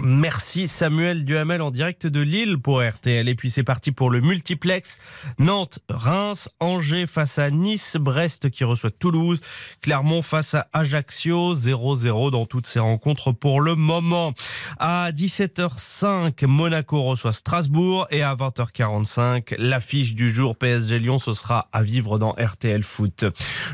[0.00, 3.28] Merci Samuel Duhamel en direct de Lille pour RTL.
[3.28, 4.98] Et puis c'est parti pour le multiplex.
[5.38, 9.40] Nantes, Reims, Angers face à Nice, Brest qui reçoit Toulouse,
[9.82, 14.34] Clermont face à Ajaccio, 0-0 dans toutes ces rencontres pour le moment.
[14.78, 21.68] À 17h05, Monaco reçoit Strasbourg et à 20h45, l'affiche du jour PSG Lyon, ce sera
[21.72, 23.24] à vivre dans RTL Foot.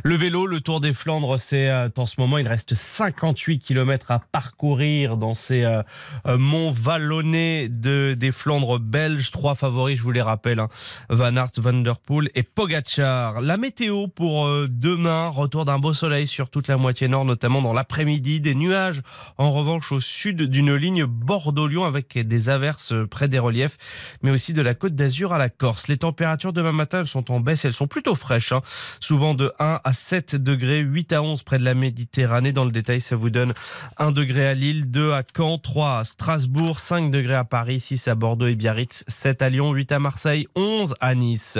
[0.02, 4.10] Le vélo, le Tour des Flandres, c'est euh, en ce moment, il reste 58 km
[4.10, 5.82] à parcourir dans ces euh,
[6.26, 9.30] Mont Vallonné de, des Flandres belges.
[9.30, 10.68] Trois favoris, je vous les rappelle, hein.
[11.08, 13.40] Van Aert, Van Der Poel et Pogacar.
[13.40, 17.62] La météo pour euh, demain, retour d'un beau soleil sur toute la moitié nord, notamment
[17.62, 18.40] dans l'après-midi.
[18.40, 19.02] Des nuages,
[19.38, 23.76] en revanche, au sud d'une ligne Bordeaux-Lyon avec des averses près des reliefs,
[24.22, 25.88] mais aussi de la côte d'Azur à la Corse.
[25.88, 28.62] Les températures demain matin, elles sont en baisse, elles sont plutôt fraîches, hein.
[29.00, 32.52] souvent de 1 à 7 degrés, 8 à 11 près de la Méditerranée.
[32.52, 33.54] Dans le détail, ça vous donne
[33.98, 38.08] 1 degré à Lille, 2 à Caen, 3 à Strasbourg, 5 degrés à Paris, 6
[38.08, 41.58] à Bordeaux et Biarritz, 7 à Lyon, 8 à Marseille, 11 à Nice.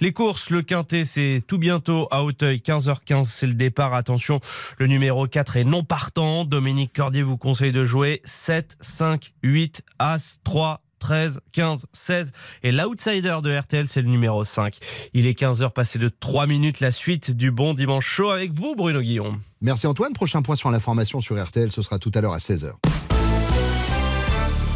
[0.00, 3.94] Les courses, le quintet, c'est tout bientôt à Auteuil, 15h15, c'est le départ.
[3.94, 4.40] Attention,
[4.78, 6.44] le numéro 4 est non partant.
[6.44, 12.30] Dominique Cordier vous conseille de jouer 7, 5, 8, As, 3, 13, 15, 16.
[12.62, 14.78] Et l'outsider de RTL, c'est le numéro 5.
[15.14, 16.80] Il est 15h passé de 3 minutes.
[16.80, 19.40] La suite du bon dimanche chaud avec vous, Bruno Guillon.
[19.60, 20.12] Merci Antoine.
[20.12, 22.72] Prochain point sur l'information sur RTL, ce sera tout à l'heure à 16h.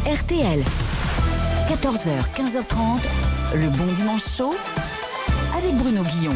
[0.07, 0.63] RTL.
[1.67, 3.01] 14h, 15h30.
[3.55, 4.55] Le bon dimanche chaud
[5.57, 6.33] avec Bruno Guillon.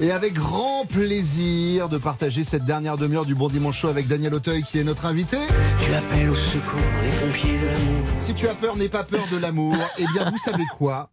[0.00, 4.34] Et avec grand plaisir de partager cette dernière demi-heure du Bon Dimanche Show avec Daniel
[4.34, 5.38] Auteuil qui est notre invité.
[5.84, 8.06] Tu appelles au secours les pompiers de l'amour.
[8.20, 9.74] Si tu as peur, n'aie pas peur de l'amour.
[9.98, 11.10] Eh bien, vous savez quoi?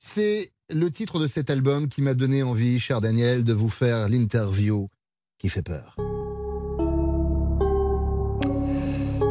[0.00, 4.08] C'est le titre de cet album qui m'a donné envie, cher Daniel, de vous faire
[4.08, 4.88] l'interview
[5.38, 5.96] qui fait peur.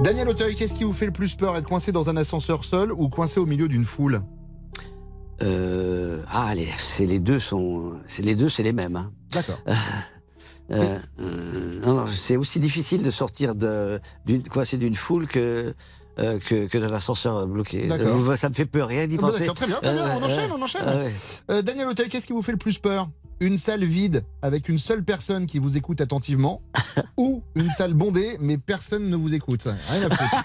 [0.04, 2.92] Daniel Auteuil, qu'est-ce qui vous fait le plus peur Être coincé dans un ascenseur seul
[2.94, 4.22] ou coincé au milieu d'une foule?
[5.44, 8.96] Euh, ah, les, c'est les deux sont, c'est les deux, c'est les mêmes.
[8.96, 9.12] Hein.
[9.32, 9.60] D'accord.
[10.72, 15.74] Euh, euh, c'est aussi difficile de sortir de, d'une, coincé d'une foule que,
[16.20, 17.90] euh, que, que de l'ascenseur bloqué.
[18.36, 19.48] Ça me fait peur, rien d'y penser.
[19.48, 20.84] très bien, très bien, on enchaîne, on enchaîne.
[21.50, 21.64] ouais.
[21.64, 23.10] Daniel Auteuil, qu'est-ce qui vous fait le plus peur?
[23.42, 26.62] Une salle vide avec une seule personne qui vous écoute attentivement
[27.18, 30.36] ou une salle bondée mais personne ne vous écoute Rien à foutre.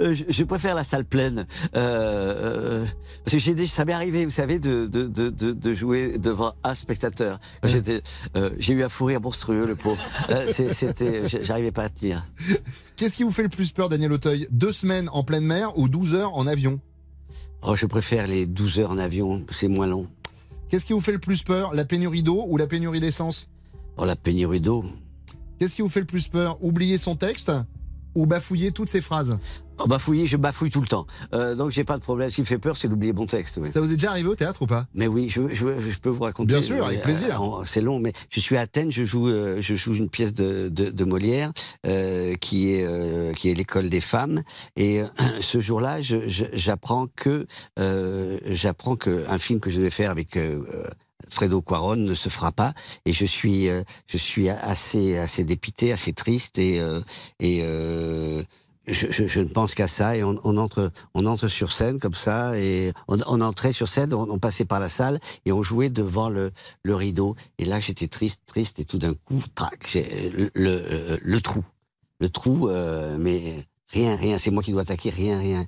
[0.00, 1.46] Euh, je, je préfère la salle pleine.
[1.74, 2.86] Euh, euh,
[3.24, 7.38] parce que j'ai ça m'est arrivé, vous savez, de, de, de, jouer devant un spectateur.
[7.64, 8.02] J'étais,
[8.58, 9.98] j'ai eu un fou rire monstrueux, le pauvre.
[10.48, 12.26] C'était, j'arrivais pas à tenir.
[12.96, 14.46] Qu'est-ce qui vous fait le plus peur, Daniel Auteuil?
[14.50, 16.80] Deux semaines en pleine mer ou 12 heures en avion?
[17.62, 20.08] Oh, je préfère les 12 heures en avion, c'est moins long.
[20.68, 23.48] Qu'est-ce qui vous fait le plus peur La pénurie d'eau ou la pénurie d'essence?
[23.96, 24.84] Oh, la pénurie d'eau.
[25.58, 26.62] Qu'est-ce qui vous fait le plus peur?
[26.62, 27.50] Oublier son texte
[28.14, 29.38] ou bafouiller toutes ses phrases?
[29.78, 31.06] Oh, bafouiller, je bafouille tout le temps.
[31.34, 32.30] Euh, donc j'ai pas de problème.
[32.30, 33.58] Ce qui me fait peur, c'est d'oublier mon texte.
[33.62, 33.70] oui.
[33.72, 34.86] Ça vous est déjà arrivé au théâtre ou pas?
[34.94, 36.54] Mais oui, je, je, je peux vous raconter.
[36.54, 37.40] Bien sûr, avec Euh, plaisir.
[37.42, 40.34] euh, c'est long, mais je suis à Athènes, je joue, euh, je joue une pièce
[40.34, 41.52] de, de, de Molière
[41.86, 44.42] euh, qui est euh, qui est l'école des femmes.
[44.76, 45.02] Et
[45.40, 47.46] ce jour-là, j'apprends que
[47.78, 50.60] euh, j'apprends que un film que je devais faire avec euh,
[51.28, 52.72] Fredo Quaron ne se fera pas
[53.04, 57.00] et je suis euh, je suis assez assez dépité, assez triste et euh,
[57.38, 58.42] et euh,
[58.88, 62.92] je, ne pense qu'à ça et on, entre on entre sur scène comme ça et
[63.06, 66.52] on, entrait sur scène, on, passait par la salle et on jouait devant le,
[66.84, 67.36] rideau.
[67.58, 71.64] Et là j'étais triste triste et tout d'un coup trac le, euh, le trou.
[72.20, 74.38] Le trou euh, mais rien rien.
[74.38, 75.66] C'est moi qui dois attaquer rien rien.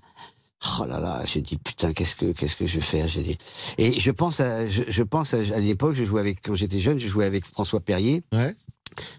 [0.78, 3.08] Oh là là, j'ai dit putain qu'est-ce que qu'est-ce que je faire?
[3.08, 3.38] J'ai dit.
[3.78, 7.06] Et je pense à je, pense à l'époque je jouais avec quand j'étais jeune je
[7.06, 8.22] jouais avec François Perrier.
[8.32, 8.54] Ouais.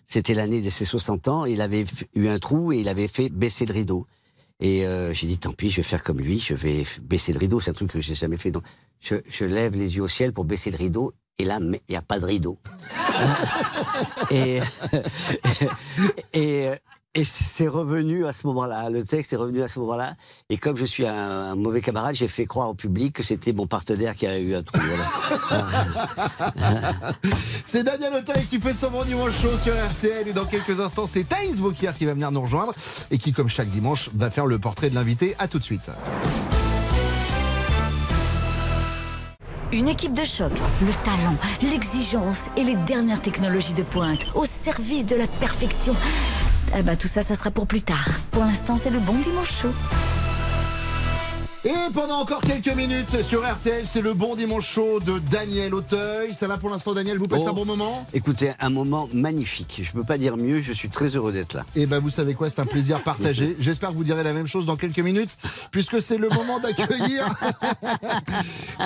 [0.08, 1.46] C'était l'année de ses 60 ans.
[1.46, 4.08] Il avait eu un trou et il avait fait baisser le rideau.
[4.60, 7.40] Et euh, j'ai dit tant pis, je vais faire comme lui, je vais baisser le
[7.40, 7.60] rideau.
[7.60, 8.52] C'est un truc que j'ai jamais fait.
[8.52, 8.64] Donc
[9.00, 11.14] je, je lève les yeux au ciel pour baisser le rideau.
[11.40, 12.60] Et là, mais il n'y a pas de rideau.
[14.32, 14.60] et
[16.34, 16.70] et,
[17.14, 18.90] et c'est revenu à ce moment-là.
[18.90, 20.16] Le texte est revenu à ce moment-là.
[20.50, 23.52] Et comme je suis un, un mauvais camarade, j'ai fait croire au public que c'était
[23.52, 24.80] mon partenaire qui a eu un trou.
[24.80, 26.14] Voilà.
[27.66, 31.08] C'est Daniel Auteuil qui fait son bon dimanche show sur RTL et dans quelques instants
[31.08, 32.74] c'est Thaïs Vauquier qui va venir nous rejoindre
[33.10, 35.36] et qui comme chaque dimanche va faire le portrait de l'invité.
[35.40, 35.90] À tout de suite.
[39.74, 40.52] Une équipe de choc,
[40.82, 45.96] le talent, l'exigence et les dernières technologies de pointe au service de la perfection.
[46.78, 48.08] Eh ben tout ça, ça sera pour plus tard.
[48.32, 49.72] Pour l'instant, c'est le bon dimanche chaud.
[51.64, 56.34] Et pendant encore quelques minutes sur RTL, c'est le bon dimanche show de Daniel Auteuil.
[56.34, 57.50] Ça va pour l'instant Daniel, vous passez Oh.
[57.50, 58.08] un bon moment?
[58.14, 59.82] Écoutez, un moment magnifique.
[59.84, 60.62] Je peux pas dire mieux.
[60.62, 61.66] Je suis très heureux d'être là.
[61.76, 63.56] Et ben vous savez quoi, c'est un plaisir partagé.
[63.60, 65.38] J'espère que vous direz la même chose dans quelques minutes,
[65.70, 67.30] puisque c'est le moment d'accueillir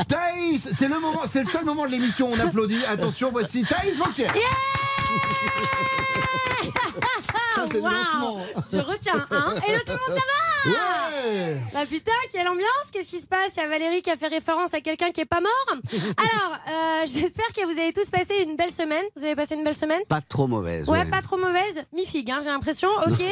[0.09, 0.69] Thaïs.
[0.77, 2.83] C'est le moment, c'est le seul moment de l'émission où on applaudit.
[2.89, 4.27] Attention, voici Thaïs Vauquier.
[7.55, 8.37] Ça c'est lancement.
[8.71, 13.09] Je retiens, hein Hello tout le monde, ça va Ouais Bah putain, quelle ambiance Qu'est-ce
[13.09, 13.55] qui se passe?
[13.55, 15.51] Il y a Valérie qui a fait référence à quelqu'un qui est pas mort.
[16.17, 19.03] Alors, euh, j'espère que vous avez tous passé une belle semaine.
[19.15, 20.01] Vous avez passé une belle semaine?
[20.09, 20.87] Pas trop mauvaise.
[20.89, 21.85] Ouais, pas trop mauvaise.
[21.93, 22.89] Mi-figue, hein, j'ai l'impression.
[23.07, 23.21] Ok.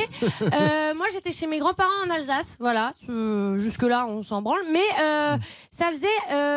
[0.54, 2.58] Euh, moi, j'étais chez mes grands-parents en Alsace.
[2.60, 2.92] Voilà.
[3.58, 4.62] Jusque-là, on s'en branle.
[4.72, 5.38] Mais euh,
[5.72, 6.08] ça faisait,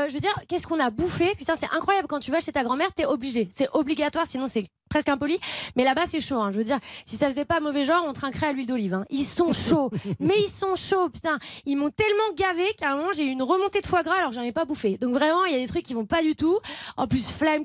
[0.09, 1.35] je veux dire, qu'est-ce qu'on a bouffé?
[1.37, 2.09] Putain, c'est incroyable.
[2.09, 3.49] Quand tu vas chez ta grand-mère, t'es obligé.
[3.53, 5.39] C'est obligatoire, sinon c'est presque impoli.
[5.77, 6.37] Mais là-bas, c'est chaud.
[6.41, 6.51] hein.
[6.53, 8.95] Je veux dire, si ça faisait pas mauvais genre, on trinquerait à l'huile d'olive.
[8.95, 9.05] hein.
[9.11, 9.91] Ils sont chauds.
[10.21, 11.39] mais ils sont chauds, putain.
[11.67, 14.31] Ils m'ont tellement gavé qu'à un moment, j'ai eu une remontée de foie gras alors
[14.31, 14.97] que j'en ai pas bouffé.
[14.99, 16.59] Donc vraiment, il y a des trucs qui vont pas du tout.
[16.97, 17.65] En plus, flamme,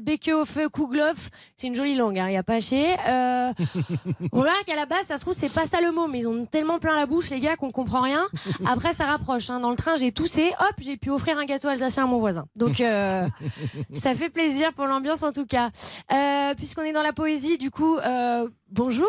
[0.00, 1.30] becquet au feu, kouglof.
[1.56, 2.28] C'est une jolie langue, hein.
[2.28, 2.94] il y a pas à chier.
[3.08, 3.52] Euh,
[4.32, 6.28] on verra qu'à la base, ça se trouve, c'est pas ça le mot, mais ils
[6.28, 8.26] ont tellement plein la bouche, les gars, qu'on comprend rien.
[8.66, 9.50] Après, ça rapproche.
[9.50, 9.60] hein.
[9.60, 10.52] Dans le train, j'ai toussé.
[10.60, 12.46] Hop, j'ai pu offrir un gâteau alsacien à mon voisin.
[12.56, 13.26] Donc, euh,
[13.92, 15.70] ça fait plaisir pour l'ambiance en tout cas.
[16.12, 19.08] Euh, Puisqu'on est dans la poésie, du coup, euh, bonjour.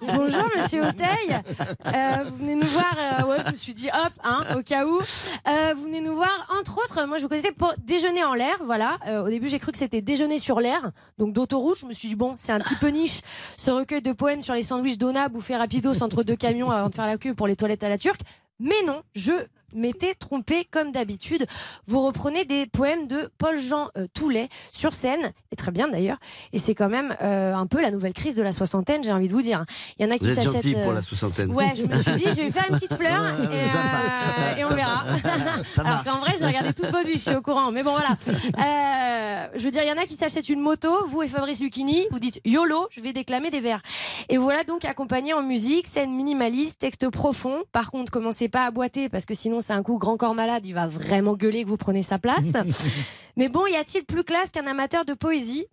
[0.00, 1.40] bonjour, monsieur Auteuil.
[1.86, 2.94] Euh, vous venez nous voir.
[3.24, 5.00] euh, je me suis dit, hop, hein, au cas où.
[5.48, 8.56] Euh, vous venez nous voir, entre autres, moi je vous connaissais pour déjeuner en l'air.
[8.64, 8.98] Voilà.
[9.06, 11.78] Euh, au début, j'ai cru que c'était déjeuner sur l'air, donc d'autoroute.
[11.78, 13.20] Je me suis dit, bon, c'est un petit peu niche
[13.56, 16.94] ce recueil de poèmes sur les sandwichs Dona bouffés rapidos entre deux camions avant de
[16.94, 18.20] faire la queue pour les toilettes à la turque.
[18.58, 19.32] Mais non, je
[19.74, 21.46] m'étais trompé comme d'habitude.
[21.86, 26.18] Vous reprenez des poèmes de Paul-Jean euh, Toulet sur scène, et très bien d'ailleurs.
[26.52, 29.28] Et c'est quand même euh, un peu la nouvelle crise de la soixantaine, j'ai envie
[29.28, 29.64] de vous dire.
[29.98, 30.62] Il y en a qui Vous êtes s'achètent.
[30.62, 31.50] gentil pour euh, la soixantaine.
[31.52, 35.04] Ouais, je me suis dit, je vais faire une petite fleur et, euh, on verra.
[35.84, 37.70] Alors qu'en vrai, j'ai regardé toute votre vie, je suis au courant.
[37.72, 38.16] Mais bon, voilà.
[38.60, 41.60] Euh, je veux dire, il y en a qui s'achètent une moto, vous et Fabrice
[41.60, 43.80] Lucchini, vous dites YOLO, je vais déclamer des vers.
[44.28, 47.62] Et voilà donc accompagné en musique, scène minimaliste, texte profond.
[47.72, 50.66] Par contre, commencez pas à boiter parce que sinon, c'est un coup grand corps malade,
[50.66, 52.52] il va vraiment gueuler que vous prenez sa place.
[53.36, 55.66] Mais bon, y a-t-il plus classe qu'un amateur de poésie?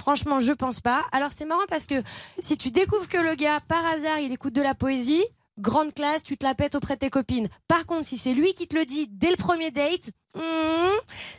[0.00, 1.04] Franchement, je pense pas.
[1.12, 2.02] Alors c'est marrant parce que
[2.40, 5.24] si tu découvres que le gars, par hasard, il écoute de la poésie,
[5.58, 7.48] grande classe, tu te la pètes auprès de tes copines.
[7.68, 10.10] Par contre, si c'est lui qui te le dit dès le premier date,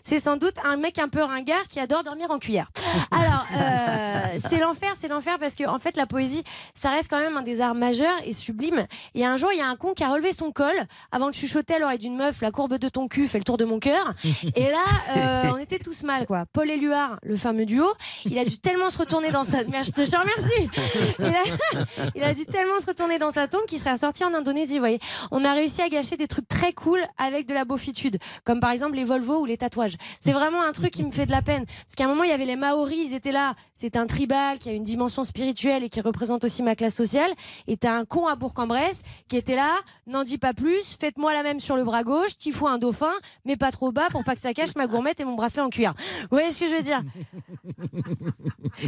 [0.03, 2.69] c'est sans doute un mec un peu ringard qui adore dormir en cuillère.
[3.11, 6.43] Alors, euh, c'est l'enfer, c'est l'enfer parce que en fait, la poésie,
[6.75, 8.85] ça reste quand même un des arts majeurs et sublimes.
[9.15, 10.75] Et un jour, il y a un con qui a relevé son col
[11.11, 13.57] avant de chuchoter à l'oreille d'une meuf, la courbe de ton cul fait le tour
[13.57, 14.13] de mon cœur.
[14.55, 14.83] Et là,
[15.15, 16.45] euh, on était tous mal, quoi.
[16.51, 17.87] Paul Éluard, le fameux duo,
[18.25, 19.63] il a dû tellement se retourner dans sa...
[19.63, 20.69] Merde, je te remercie.
[21.19, 22.09] Il a...
[22.15, 24.79] il a dû tellement se retourner dans sa tombe qu'il serait ressorti en Indonésie, vous
[24.79, 24.99] voyez.
[25.31, 28.71] On a réussi à gâcher des trucs très cool avec de la beaufitude, comme par
[28.71, 29.95] exemple les Volvo ou les tatouages.
[30.19, 31.65] C'est vraiment un truc qui me fait de la peine.
[31.65, 33.55] Parce qu'à un moment, il y avait les Maoris, ils étaient là.
[33.75, 37.31] C'est un tribal qui a une dimension spirituelle et qui représente aussi ma classe sociale.
[37.67, 41.43] Et t'as un con à Bourg-en-Bresse qui était là, n'en dis pas plus, faites-moi la
[41.43, 43.13] même sur le bras gauche, t'y fous un dauphin,
[43.45, 45.69] mais pas trop bas pour pas que ça cache ma gourmette et mon bracelet en
[45.69, 45.93] cuir.
[46.21, 47.01] Vous voyez ce que je veux dire?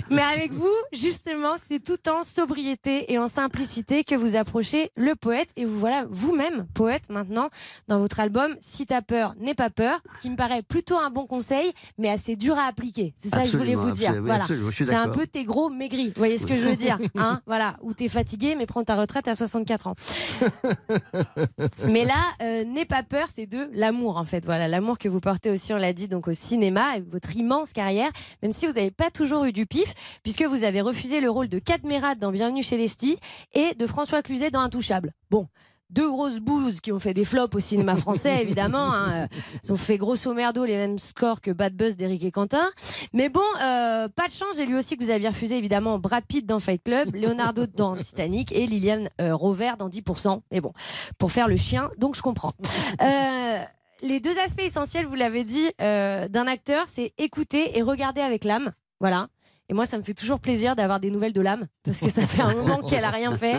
[0.10, 5.16] Mais avec vous, justement, c'est tout en sobriété et en simplicité que vous approchez le
[5.16, 7.50] poète et vous voilà vous-même poète maintenant
[7.88, 11.10] dans votre album Si t'as peur, n'aie pas peur, ce qui me paraît plutôt un
[11.10, 13.14] bon conseil, mais assez dur à appliquer.
[13.18, 14.22] C'est ça que je voulais vous dire.
[14.22, 16.08] Voilà, c'est un peu tes gros maigris.
[16.08, 17.42] Vous voyez ce que je veux dire, hein?
[17.46, 19.96] Voilà, où t'es fatigué, mais prends ta retraite à 64 ans.
[21.88, 24.46] Mais là, euh, n'aie pas peur, c'est de l'amour en fait.
[24.46, 27.74] Voilà, l'amour que vous portez aussi, on l'a dit, donc au cinéma, et votre immense
[27.74, 28.12] carrière,
[28.42, 31.50] même si vous n'avez pas toujours eu du pif, puisque vous avez refusé le rôle
[31.50, 33.18] de Kat Merad dans Bienvenue chez les Ch'tis
[33.54, 35.14] et de François Cluzet dans Intouchable.
[35.30, 35.48] Bon.
[35.92, 38.92] Deux grosses bouses qui ont fait des flops au cinéma français, évidemment.
[38.94, 39.24] hein.
[39.24, 39.28] Euh,
[39.64, 42.68] Ils ont fait grosso merdo les mêmes scores que Bad Buzz d'Éric et Quentin.
[43.14, 44.58] Mais bon, euh, pas de chance.
[44.58, 47.96] J'ai lu aussi que vous aviez refusé, évidemment, Brad Pitt dans Fight Club, Leonardo dans
[47.96, 50.42] Titanic et Liliane euh, Rover dans 10%.
[50.52, 50.74] Mais bon,
[51.18, 52.54] pour faire le chien, donc je comprends.
[53.02, 53.60] Euh,
[54.02, 58.44] les deux aspects essentiels, vous l'avez dit, euh, d'un acteur, c'est écouter et regarder avec
[58.44, 58.74] l'âme.
[59.00, 59.28] Voilà.
[59.68, 62.28] Et moi, ça me fait toujours plaisir d'avoir des nouvelles de l'âme, parce que ça
[62.28, 63.56] fait un moment qu'elle a rien fait.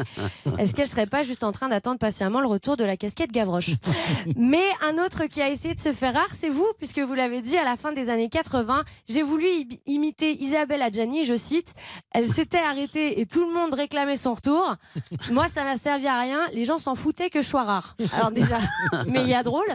[0.56, 3.70] Est-ce qu'elle serait pas juste en train d'attendre patiemment le retour de la casquette Gavroche?
[4.36, 7.42] Mais un autre qui a essayé de se faire rare, c'est vous, puisque vous l'avez
[7.42, 8.84] dit à la fin des années 80.
[9.08, 9.46] J'ai voulu
[9.86, 11.74] imiter Isabelle Adjani, je cite.
[12.12, 14.76] Elle s'était arrêtée et tout le monde réclamait son retour.
[15.32, 16.40] Moi, ça n'a servi à rien.
[16.52, 17.96] Les gens s'en foutaient que je sois rare.
[18.12, 18.60] Alors déjà,
[19.08, 19.66] mais il y a drôle.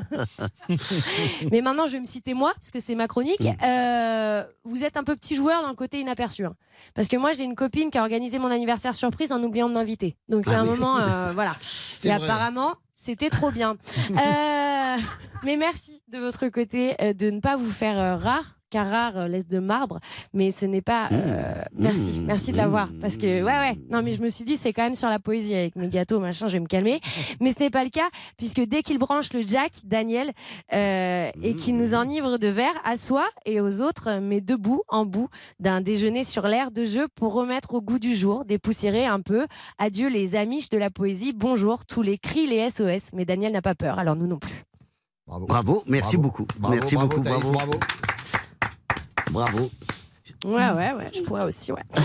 [1.52, 3.46] Mais maintenant, je vais me citer moi, parce que c'est ma chronique.
[3.64, 6.21] Euh, vous êtes un peu petit joueur dans le côté inaperçu.
[6.24, 6.56] Hein.
[6.94, 9.74] Parce que moi, j'ai une copine qui a organisé mon anniversaire surprise en oubliant de
[9.74, 10.18] m'inviter.
[10.30, 11.56] Donc, il y a Ah un moment, euh, voilà.
[12.04, 12.24] Et vrai.
[12.24, 13.78] apparemment, c'était trop bien.
[14.12, 14.98] Euh,
[15.44, 18.58] mais merci de votre côté euh, de ne pas vous faire rare.
[18.72, 20.00] Carrare euh, laisse de marbre,
[20.34, 21.10] mais ce n'est pas.
[21.12, 21.84] euh, Mmh.
[21.84, 22.26] merci, Mmh.
[22.26, 22.90] merci de l'avoir.
[23.02, 23.76] Parce que, ouais, ouais.
[23.92, 26.20] Non, mais je me suis dit, c'est quand même sur la poésie avec mes gâteaux,
[26.20, 27.00] machin, je vais me calmer.
[27.40, 28.08] Mais ce n'est pas le cas,
[28.38, 30.32] puisque dès qu'il branche le jack, Daniel,
[30.74, 35.06] euh, et qu'il nous enivre de verre à soi et aux autres, mais debout, en
[35.06, 35.28] bout
[35.60, 39.46] d'un déjeuner sur l'air de jeu pour remettre au goût du jour, dépoussiérer un peu.
[39.78, 43.12] Adieu les amiches de la poésie, bonjour tous les cris, les SOS.
[43.14, 44.64] Mais Daniel n'a pas peur, alors nous non plus.
[45.28, 46.30] Bravo, merci Bravo.
[46.30, 46.46] beaucoup.
[46.60, 47.72] Bravo, merci bravo, beaucoup, Thaïs, bravo.
[49.32, 49.72] Bravo.
[50.44, 51.82] Ouais, ouais, ouais, je pourrais aussi, ouais.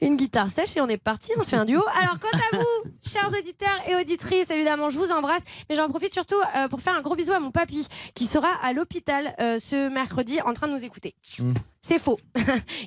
[0.00, 1.82] Une guitare sèche et on est parti, on se fait un duo.
[2.00, 6.14] Alors, quant à vous, chers auditeurs et auditrices, évidemment, je vous embrasse, mais j'en profite
[6.14, 9.58] surtout euh, pour faire un gros bisou à mon papy qui sera à l'hôpital euh,
[9.58, 11.16] ce mercredi en train de nous écouter.
[11.80, 12.18] C'est faux.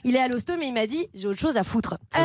[0.06, 1.98] il est à l'hosto, mais il m'a dit j'ai autre chose à foutre.
[2.18, 2.22] Euh,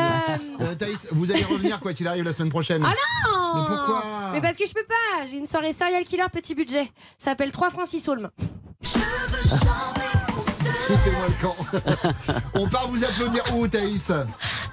[0.61, 2.81] Euh, Thaïs, vous allez revenir quoi qu'il arrive la semaine prochaine.
[2.85, 2.93] Ah
[3.27, 5.25] non Mais pourquoi Mais parce que je peux pas.
[5.29, 6.85] J'ai une soirée serial killer petit budget.
[7.17, 8.29] Ça s'appelle 3 francs 6 Saulmes.
[10.89, 11.55] Foutez-moi le camp.
[12.55, 14.11] On part vous applaudir où, Thaïs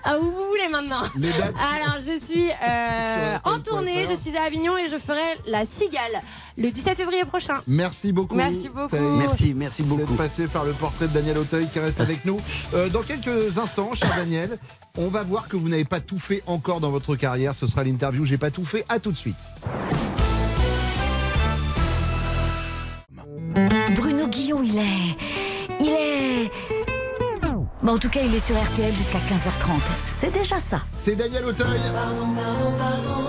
[0.02, 4.34] Ah, où vous voulez maintenant Les dates Alors, je suis euh, en tournée, je suis
[4.34, 6.22] à Avignon et je ferai la Cigale
[6.57, 7.61] le 17 février prochain.
[7.66, 8.34] Merci beaucoup.
[8.34, 8.96] Merci beaucoup.
[8.96, 9.18] Thaïs.
[9.18, 10.00] Merci, merci beaucoup.
[10.07, 12.40] D'être passé par le portrait de Daniel Auteuil qui reste avec nous.
[12.72, 14.59] Euh, dans quelques instants, cher Daniel,
[14.96, 17.54] on va voir que vous n'avez pas tout fait encore dans votre carrière.
[17.54, 18.86] Ce sera l'interview J'ai pas tout fait.
[18.88, 19.52] À tout de suite.
[23.94, 25.16] Bruno Guillon, il est.
[25.80, 26.50] Il est.
[27.82, 29.80] Bon, en tout cas, il est sur RTL jusqu'à 15h30.
[30.07, 30.82] C'est déjà ça.
[30.98, 31.80] C'est Daniel Auteuil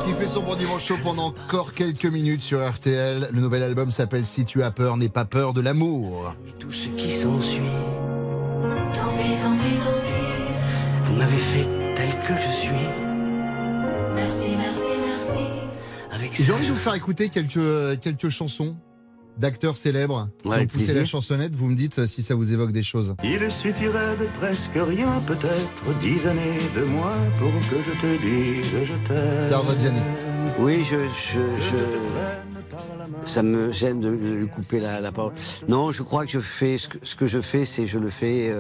[0.04, 3.30] qui fait son bon dimanche chaud pendant encore quelques minutes sur RTL.
[3.32, 6.36] Le nouvel album s'appelle Si tu as peur, n'aie pas peur de l'amour.
[6.60, 7.62] Tout ce qui s'ensuit.
[8.94, 11.06] Tant pis, tant pis, tant pis.
[11.06, 12.88] Vous m'avez fait tel que je suis.
[14.14, 15.44] Merci, merci, merci.
[16.12, 18.76] Avec J'ai envie de vous faire écouter quelques, quelques chansons
[19.38, 21.02] d'acteurs célèbres qui Ouais, ont poussé plaisir.
[21.02, 21.56] la chansonnette.
[21.56, 23.16] Vous me dites euh, si ça vous évoque des choses.
[23.24, 28.66] Il suffirait de presque rien, peut-être dix années de moins pour que je te dise
[28.84, 29.48] je t'aime.
[29.50, 30.00] Serge Gianni.
[30.60, 35.34] Oui, je, je, je- ça me gêne de lui couper la, la parole.
[35.68, 38.10] Non, je crois que je fais ce que, ce que je fais, c'est je le
[38.10, 38.54] fais.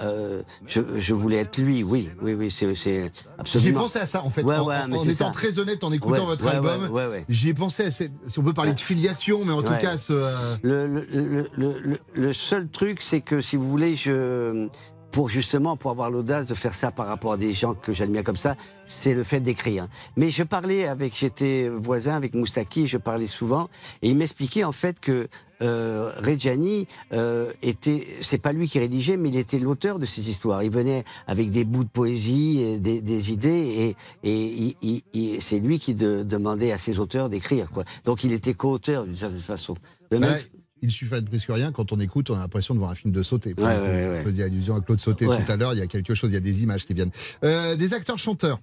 [0.00, 3.80] Euh, je, je voulais être lui, oui, oui, oui, c'est c'est J'ai absolument.
[3.82, 4.42] pensé à ça en fait.
[4.42, 5.32] Ouais, en ouais, en- mais en c'est étant ça.
[5.32, 7.24] très honnête en écoutant Ouais, votre album, ouais, ouais, ouais.
[7.28, 9.98] j'y ai pensé à cette- si on peut parler de filiation, mais en tout cas
[9.98, 10.12] ce.
[10.12, 10.30] euh,
[10.62, 14.68] Le, le, le, le- le- le seul truc, c'est que si vous voulez, je,
[15.10, 18.24] pour justement pour avoir l'audace de faire ça par rapport à des gens que j'admire
[18.24, 19.86] comme ça, c'est le fait d'écrire.
[20.16, 23.68] Mais je parlais avec, j'étais voisin avec Moustaki, je parlais souvent,
[24.00, 25.28] et il m'expliquait en fait que
[25.62, 30.28] euh, Reggiani euh, était, c'est pas lui qui rédigeait, mais il était l'auteur de ces
[30.28, 30.62] histoires.
[30.62, 33.94] Il venait avec des bouts de poésie, des, des idées,
[34.24, 37.70] et, c'est lui qui de- demandait à ses auteurs d'écrire.
[37.70, 37.84] Quoi.
[38.04, 39.74] Donc il était co-auteur d'une certaine façon.
[40.10, 40.38] De bah même-
[40.84, 41.70] il suffit de presque rien.
[41.70, 43.54] Quand on écoute, on a l'impression de voir un film de sauter.
[43.56, 45.74] Ouais, ouais, faisiez allusion à Claude Sauté tout à l'heure.
[45.74, 47.12] Il y a quelque chose, il y a des images qui viennent.
[47.44, 48.58] Euh, des acteurs chanteurs.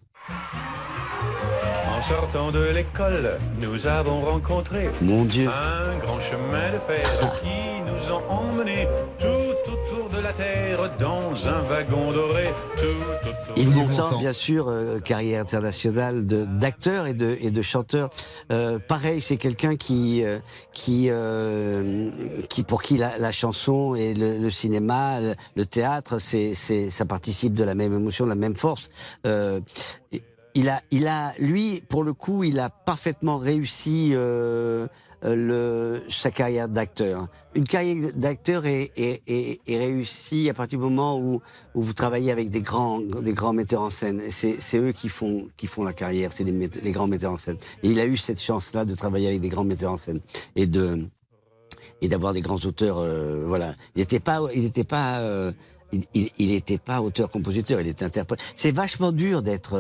[1.99, 5.49] En sortant de l'école, nous avons rencontré Mon Dieu.
[5.49, 8.87] un grand chemin de fer qui nous a emmenés
[9.19, 12.47] tout autour de la terre dans un wagon doré.
[12.77, 12.85] Tout
[13.57, 18.09] autour de Montand, bien sûr, euh, carrière internationale de- d'acteur et de, et de chanteur.
[18.53, 20.39] Euh, pareil, c'est quelqu'un qui, euh,
[20.71, 22.09] qui, euh,
[22.47, 26.89] qui, pour qui la, la chanson et le, le cinéma, le, le théâtre, c'est, c'est,
[26.91, 28.89] ça participe de la même émotion, de la même force.
[29.27, 29.59] Euh,
[30.55, 34.87] il a, il a, lui, pour le coup, il a parfaitement réussi euh,
[36.09, 37.27] sa carrière d'acteur.
[37.55, 41.41] Une carrière d'acteur est, est, est, réussie à partir du moment où,
[41.75, 44.21] où vous travaillez avec des grands, des grands metteurs en scène.
[44.29, 47.57] C'est, eux qui font, qui font la carrière, c'est les, les grands metteurs en scène.
[47.83, 50.19] Et il a eu cette chance-là de travailler avec des grands metteurs en scène
[50.55, 51.05] et de
[52.01, 52.97] et d'avoir des grands auteurs.
[52.97, 55.19] euh, voilà, il n'était pas, il n'était pas.
[55.19, 55.51] euh,
[55.91, 58.39] il- il il était pas auteur-compositeur, il était interprète.
[58.55, 59.73] C'est vachement dur d'être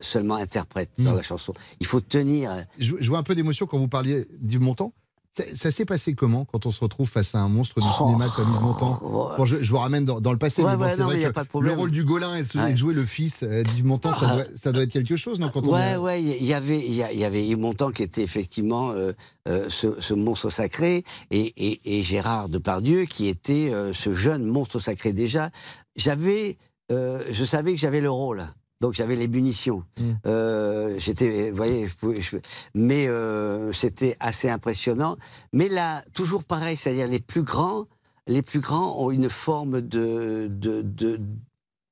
[0.00, 1.52] seulement interprète dans la chanson.
[1.80, 2.64] Il faut tenir.
[2.78, 4.92] Je, je vois un peu d'émotion quand vous parliez d'Yves Montand.
[5.38, 8.26] Ça, ça s'est passé comment quand on se retrouve face à un monstre du cinéma
[8.34, 8.98] comme Yves Montand
[9.38, 10.66] Bon, je, je vous ramène dans, dans le passé, Oh.
[10.66, 12.72] Ouais, mais bon, ouais, c'est mais vrai que le rôle du Golin et, Ouais.
[12.72, 15.48] de jouer le fils euh, d'Yves Montand, ça, doit, ça doit être quelque chose, non
[15.54, 18.22] quand on Ouais, est- ouais, il y avait, il y, avait Yves Montand qui était
[18.24, 19.12] effectivement euh,
[19.46, 24.44] euh, ce, ce monstre sacré, et, et, et Gérard Depardieu qui était euh, ce jeune
[24.46, 25.50] monstre sacré déjà.
[25.94, 26.58] J'avais,
[26.90, 28.48] euh, je savais que j'avais le rôle.
[28.80, 29.84] Donc j'avais les munitions.
[30.26, 32.38] Euh, j'étais, vous voyez, je pouvais- je-
[32.74, 35.16] mais euh, c'était assez impressionnant.
[35.52, 37.86] Mais là, toujours pareil, c'est-à-dire les plus grands,
[38.26, 41.20] les plus grands ont une forme de, de, de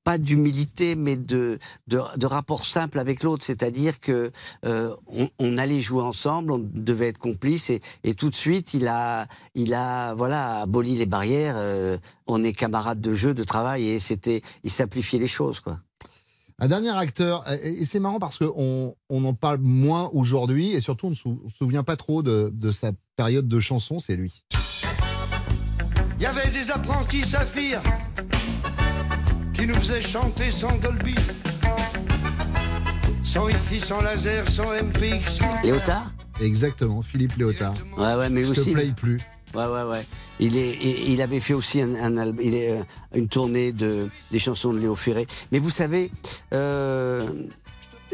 [0.03, 3.45] pas d'humilité, mais de, de, de rapport simple avec l'autre.
[3.45, 4.31] C'est-à-dire que
[4.65, 8.73] euh, on, on allait jouer ensemble, on devait être complices, et, et tout de suite,
[8.73, 11.55] il a, il a, voilà, aboli les barrières.
[11.57, 15.79] euh, on est camarades de jeu, de travail, et c'était, il simplifiait les choses, quoi.
[16.61, 21.07] Un dernier acteur, et c'est marrant parce qu'on on en parle moins aujourd'hui, et surtout
[21.07, 24.43] on ne sou- se souvient pas trop de, de sa période de chanson, c'est lui.
[26.17, 27.81] Il y avait des apprentis saphirs
[29.53, 31.15] qui nous faisaient chanter sans Dolby,
[33.23, 35.39] sans Wi-Fi, sans laser, sans MPX.
[35.63, 36.11] Léotard?
[36.41, 37.73] Exactement, Philippe Léotard.
[37.97, 39.21] Ouais, ouais, mais Je te plaît plus.
[39.55, 40.05] Ouais, ouais, ouais.
[40.39, 42.83] Il, est, il, il avait fait aussi un, un al- il est, euh,
[43.15, 45.25] une tournée de, des chansons de Léo Ferré.
[45.51, 46.11] Mais vous savez,
[46.53, 47.27] euh,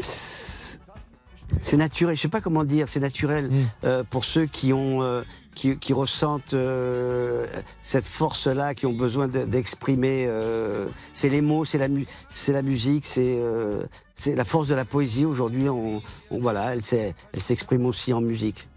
[0.00, 3.50] c'est naturel, je sais pas comment dire, c'est naturel
[3.84, 5.22] euh, pour ceux qui ont, euh,
[5.54, 7.46] qui, qui ressentent euh,
[7.82, 10.24] cette force-là, qui ont besoin de- d'exprimer.
[10.26, 12.06] euh, c'est les mots, c'est la, mu-
[12.48, 13.82] la musique, c'est euh,
[14.26, 15.24] la force de la poésie.
[15.24, 18.68] Aujourd'hui, on, on- voilà, elle s'exprime aussi en musique.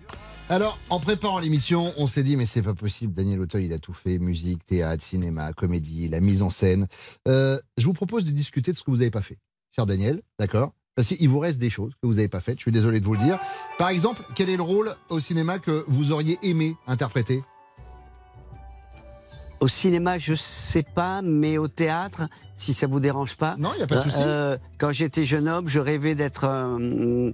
[0.52, 3.78] Alors, en préparant l'émission, on s'est dit, mais c'est pas possible, Daniel Auteuil, il a
[3.78, 6.88] tout fait, musique, théâtre, cinéma, comédie, la mise en scène.
[7.28, 9.38] Euh, je vous propose de discuter de ce que vous n'avez pas fait.
[9.76, 10.74] Cher Daniel, d'accord?
[10.95, 13.06] Parce qu'il vous reste des choses que vous n'avez pas faites, je suis désolé de
[13.06, 13.39] vous le dire.
[13.78, 17.43] Par exemple, quel est le rôle au cinéma que vous auriez aimé interpréter?
[19.62, 22.24] Au cinéma, je sais pas, mais au théâtre,
[22.55, 23.55] si ça vous dérange pas.
[23.60, 24.22] Non, il y a pas de Euh, souci.
[24.26, 27.34] euh, quand j'étais jeune homme, je rêvais d'être un, de-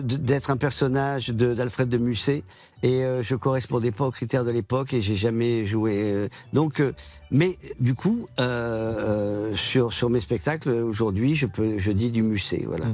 [0.00, 2.42] d'être un personnage d'Alfred de Musset
[2.82, 6.00] et euh, je correspondais pas aux critères de l'époque et j'ai jamais joué.
[6.12, 6.92] euh, donc, euh,
[7.30, 12.22] mais du coup, euh, euh, sur sur mes spectacles aujourd'hui, je peux, je dis du
[12.22, 12.86] Musset, voilà.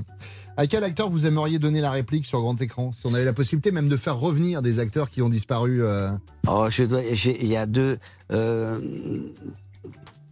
[0.59, 3.33] À quel acteur vous aimeriez donner la réplique sur grand écran Si on avait la
[3.33, 5.85] possibilité même de faire revenir des acteurs qui ont disparu.
[5.85, 6.11] euh,
[6.49, 7.01] Oh, je dois.
[7.05, 7.99] Il y a deux.
[8.33, 8.81] euh,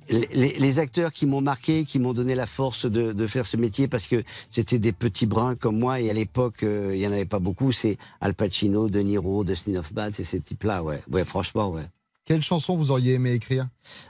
[0.09, 3.89] les, acteurs qui m'ont marqué, qui m'ont donné la force de, de faire ce métier
[3.89, 7.13] parce que c'était des petits bruns comme moi et à l'époque euh, il y en
[7.13, 7.71] avait pas beaucoup.
[7.73, 11.03] C'est Al Pacino, De Niro, Dustin Hoffman, c'est ces types-là, ouais.
[11.11, 11.83] Ouais, franchement, ouais.
[12.25, 13.69] Quelle chanson vous auriez aimé écrire?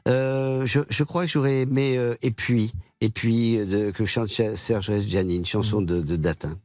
[0.08, 4.28] Euh, je, je crois que j'aurais aimé euh, Et puis, et puis de, que chante
[4.28, 6.58] Serge Reggiani, une chanson de, de Datin.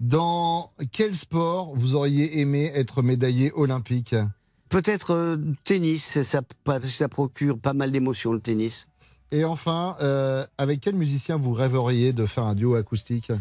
[0.00, 4.14] Dans quel sport vous auriez aimé être médaillé olympique?
[4.68, 8.88] Peut-être euh, tennis, ça procure pas mal d'émotions le tennis.
[9.32, 13.32] Et enfin, euh, avec quel musicien vous rêveriez de faire un duo acoustique?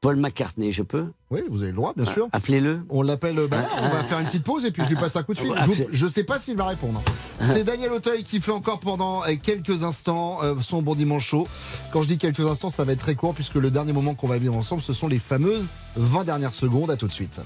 [0.00, 2.28] Paul McCartney, je peux Oui, vous avez le droit, bien sûr.
[2.32, 2.80] Appelez-le.
[2.88, 3.36] On l'appelle.
[3.50, 5.22] bah, Ah, on va ah, faire une petite pause et puis je lui passe un
[5.22, 5.52] coup de fil.
[5.54, 7.02] ah, Je, je sais pas s'il va répondre.
[7.44, 11.46] C'est Daniel Auteuil qui fait encore pendant euh, quelques instants euh, son bon dimanche chaud.
[11.92, 14.26] Quand je dis quelques instants, ça va être très court puisque le dernier moment qu'on
[14.26, 16.90] va vivre ensemble, ce sont les fameuses 20 dernières secondes.
[16.90, 17.38] À tout de suite.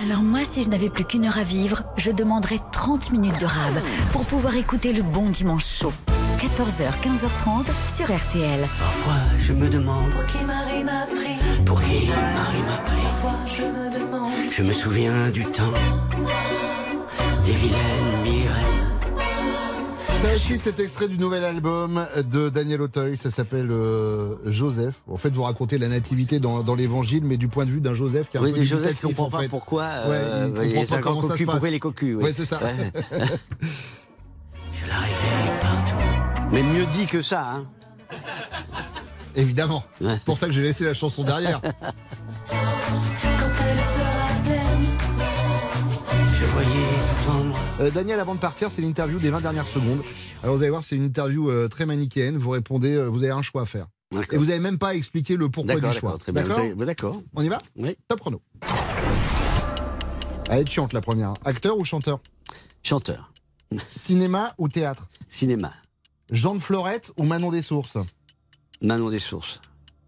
[0.00, 3.46] Alors moi, si je n'avais plus qu'une heure à vivre, je demanderais 30 minutes de
[3.46, 3.74] rab
[4.12, 5.92] pour pouvoir écouter le bon dimanche chaud.
[6.40, 8.60] 14h, 15h30 sur RTL.
[8.78, 12.96] Parfois, je me demande Pour qui Marie m'a pris pour qui Marie m'a pris.
[13.02, 15.72] Parfois je me demande Je me souviens du temps
[17.44, 18.66] des vilaines migraines.
[20.22, 23.16] Ça aussi, c'est extrait du nouvel album de Daniel Auteuil.
[23.16, 24.96] Ça s'appelle euh, Joseph.
[25.10, 27.94] En fait, vous racontez la nativité dans, dans l'évangile, mais du point de vue d'un
[27.94, 29.48] Joseph qui est un Oui, peu Joseph dubitatif, comprend en pas fait.
[29.48, 31.52] pourquoi, Ouais, euh, il les comprend pas comment ça se passe.
[31.54, 32.24] pourquoi les cocus, oui.
[32.24, 32.60] Ouais, c'est ça.
[32.62, 32.92] Ouais.
[34.72, 35.19] Je la réveille partout.
[36.52, 37.66] Mais mieux dit que ça, hein.
[39.36, 39.84] Évidemment.
[40.00, 41.60] C'est pour ça que j'ai laissé la chanson derrière.
[47.80, 50.02] Euh, Daniel, avant de partir, c'est l'interview des 20 dernières secondes.
[50.42, 52.36] Alors vous allez voir, c'est une interview euh, très manichéenne.
[52.36, 53.86] Vous répondez, euh, vous avez un choix à faire.
[54.32, 56.18] Et vous n'avez même pas expliqué le pourquoi du choix.
[56.28, 57.22] D'accord.
[57.34, 57.96] On y va Oui.
[58.08, 58.42] Top chrono.
[60.50, 61.34] Elle est chiante la première.
[61.44, 62.20] Acteur ou chanteur?
[62.82, 63.32] Chanteur.
[63.86, 65.08] Cinéma ou théâtre?
[65.28, 65.72] Cinéma.
[66.30, 67.98] Jean de Florette ou Manon des Sources
[68.80, 69.60] Manon des Sources.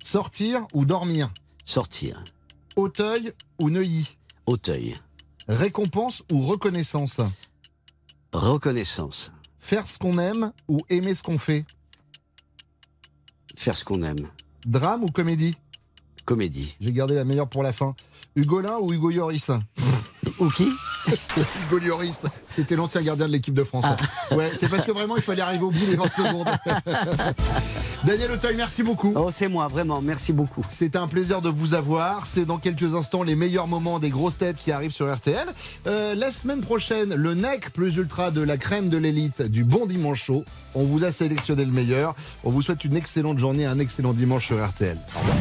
[0.05, 1.31] Sortir ou dormir
[1.64, 2.23] Sortir.
[2.77, 4.16] Auteuil ou Neuilly
[4.47, 4.95] Auteuil.
[5.49, 7.20] Récompense ou reconnaissance
[8.33, 9.33] Reconnaissance.
[9.59, 11.64] Faire ce qu'on aime ou aimer ce qu'on fait
[13.57, 14.29] Faire ce qu'on aime.
[14.64, 15.57] Drame ou comédie
[16.25, 16.77] Comédie.
[16.81, 17.97] J'ai gardé la meilleure pour la fin.
[18.37, 19.51] Hugolin ou Hugo Lloris
[20.39, 20.68] Ou qui?
[21.66, 22.22] Hugo Lloris,
[22.55, 23.84] c'était l'ancien gardien de l'équipe de France.
[23.88, 24.34] Ah.
[24.34, 26.48] Ouais, c'est parce que vraiment il fallait arriver au bout des 20 secondes.
[28.05, 29.12] Daniel Auteuil, merci beaucoup.
[29.16, 30.64] Oh, c'est moi, vraiment, merci beaucoup.
[30.68, 32.26] C'est un plaisir de vous avoir.
[32.26, 35.46] C'est dans quelques instants les meilleurs moments des grosses têtes qui arrivent sur RTL.
[35.86, 39.86] Euh, la semaine prochaine, le NEC plus ultra de la crème de l'élite du bon
[39.86, 40.44] dimanche chaud.
[40.74, 42.14] On vous a sélectionné le meilleur.
[42.44, 44.98] On vous souhaite une excellente journée, un excellent dimanche sur RTL.
[45.16, 45.36] Au revoir.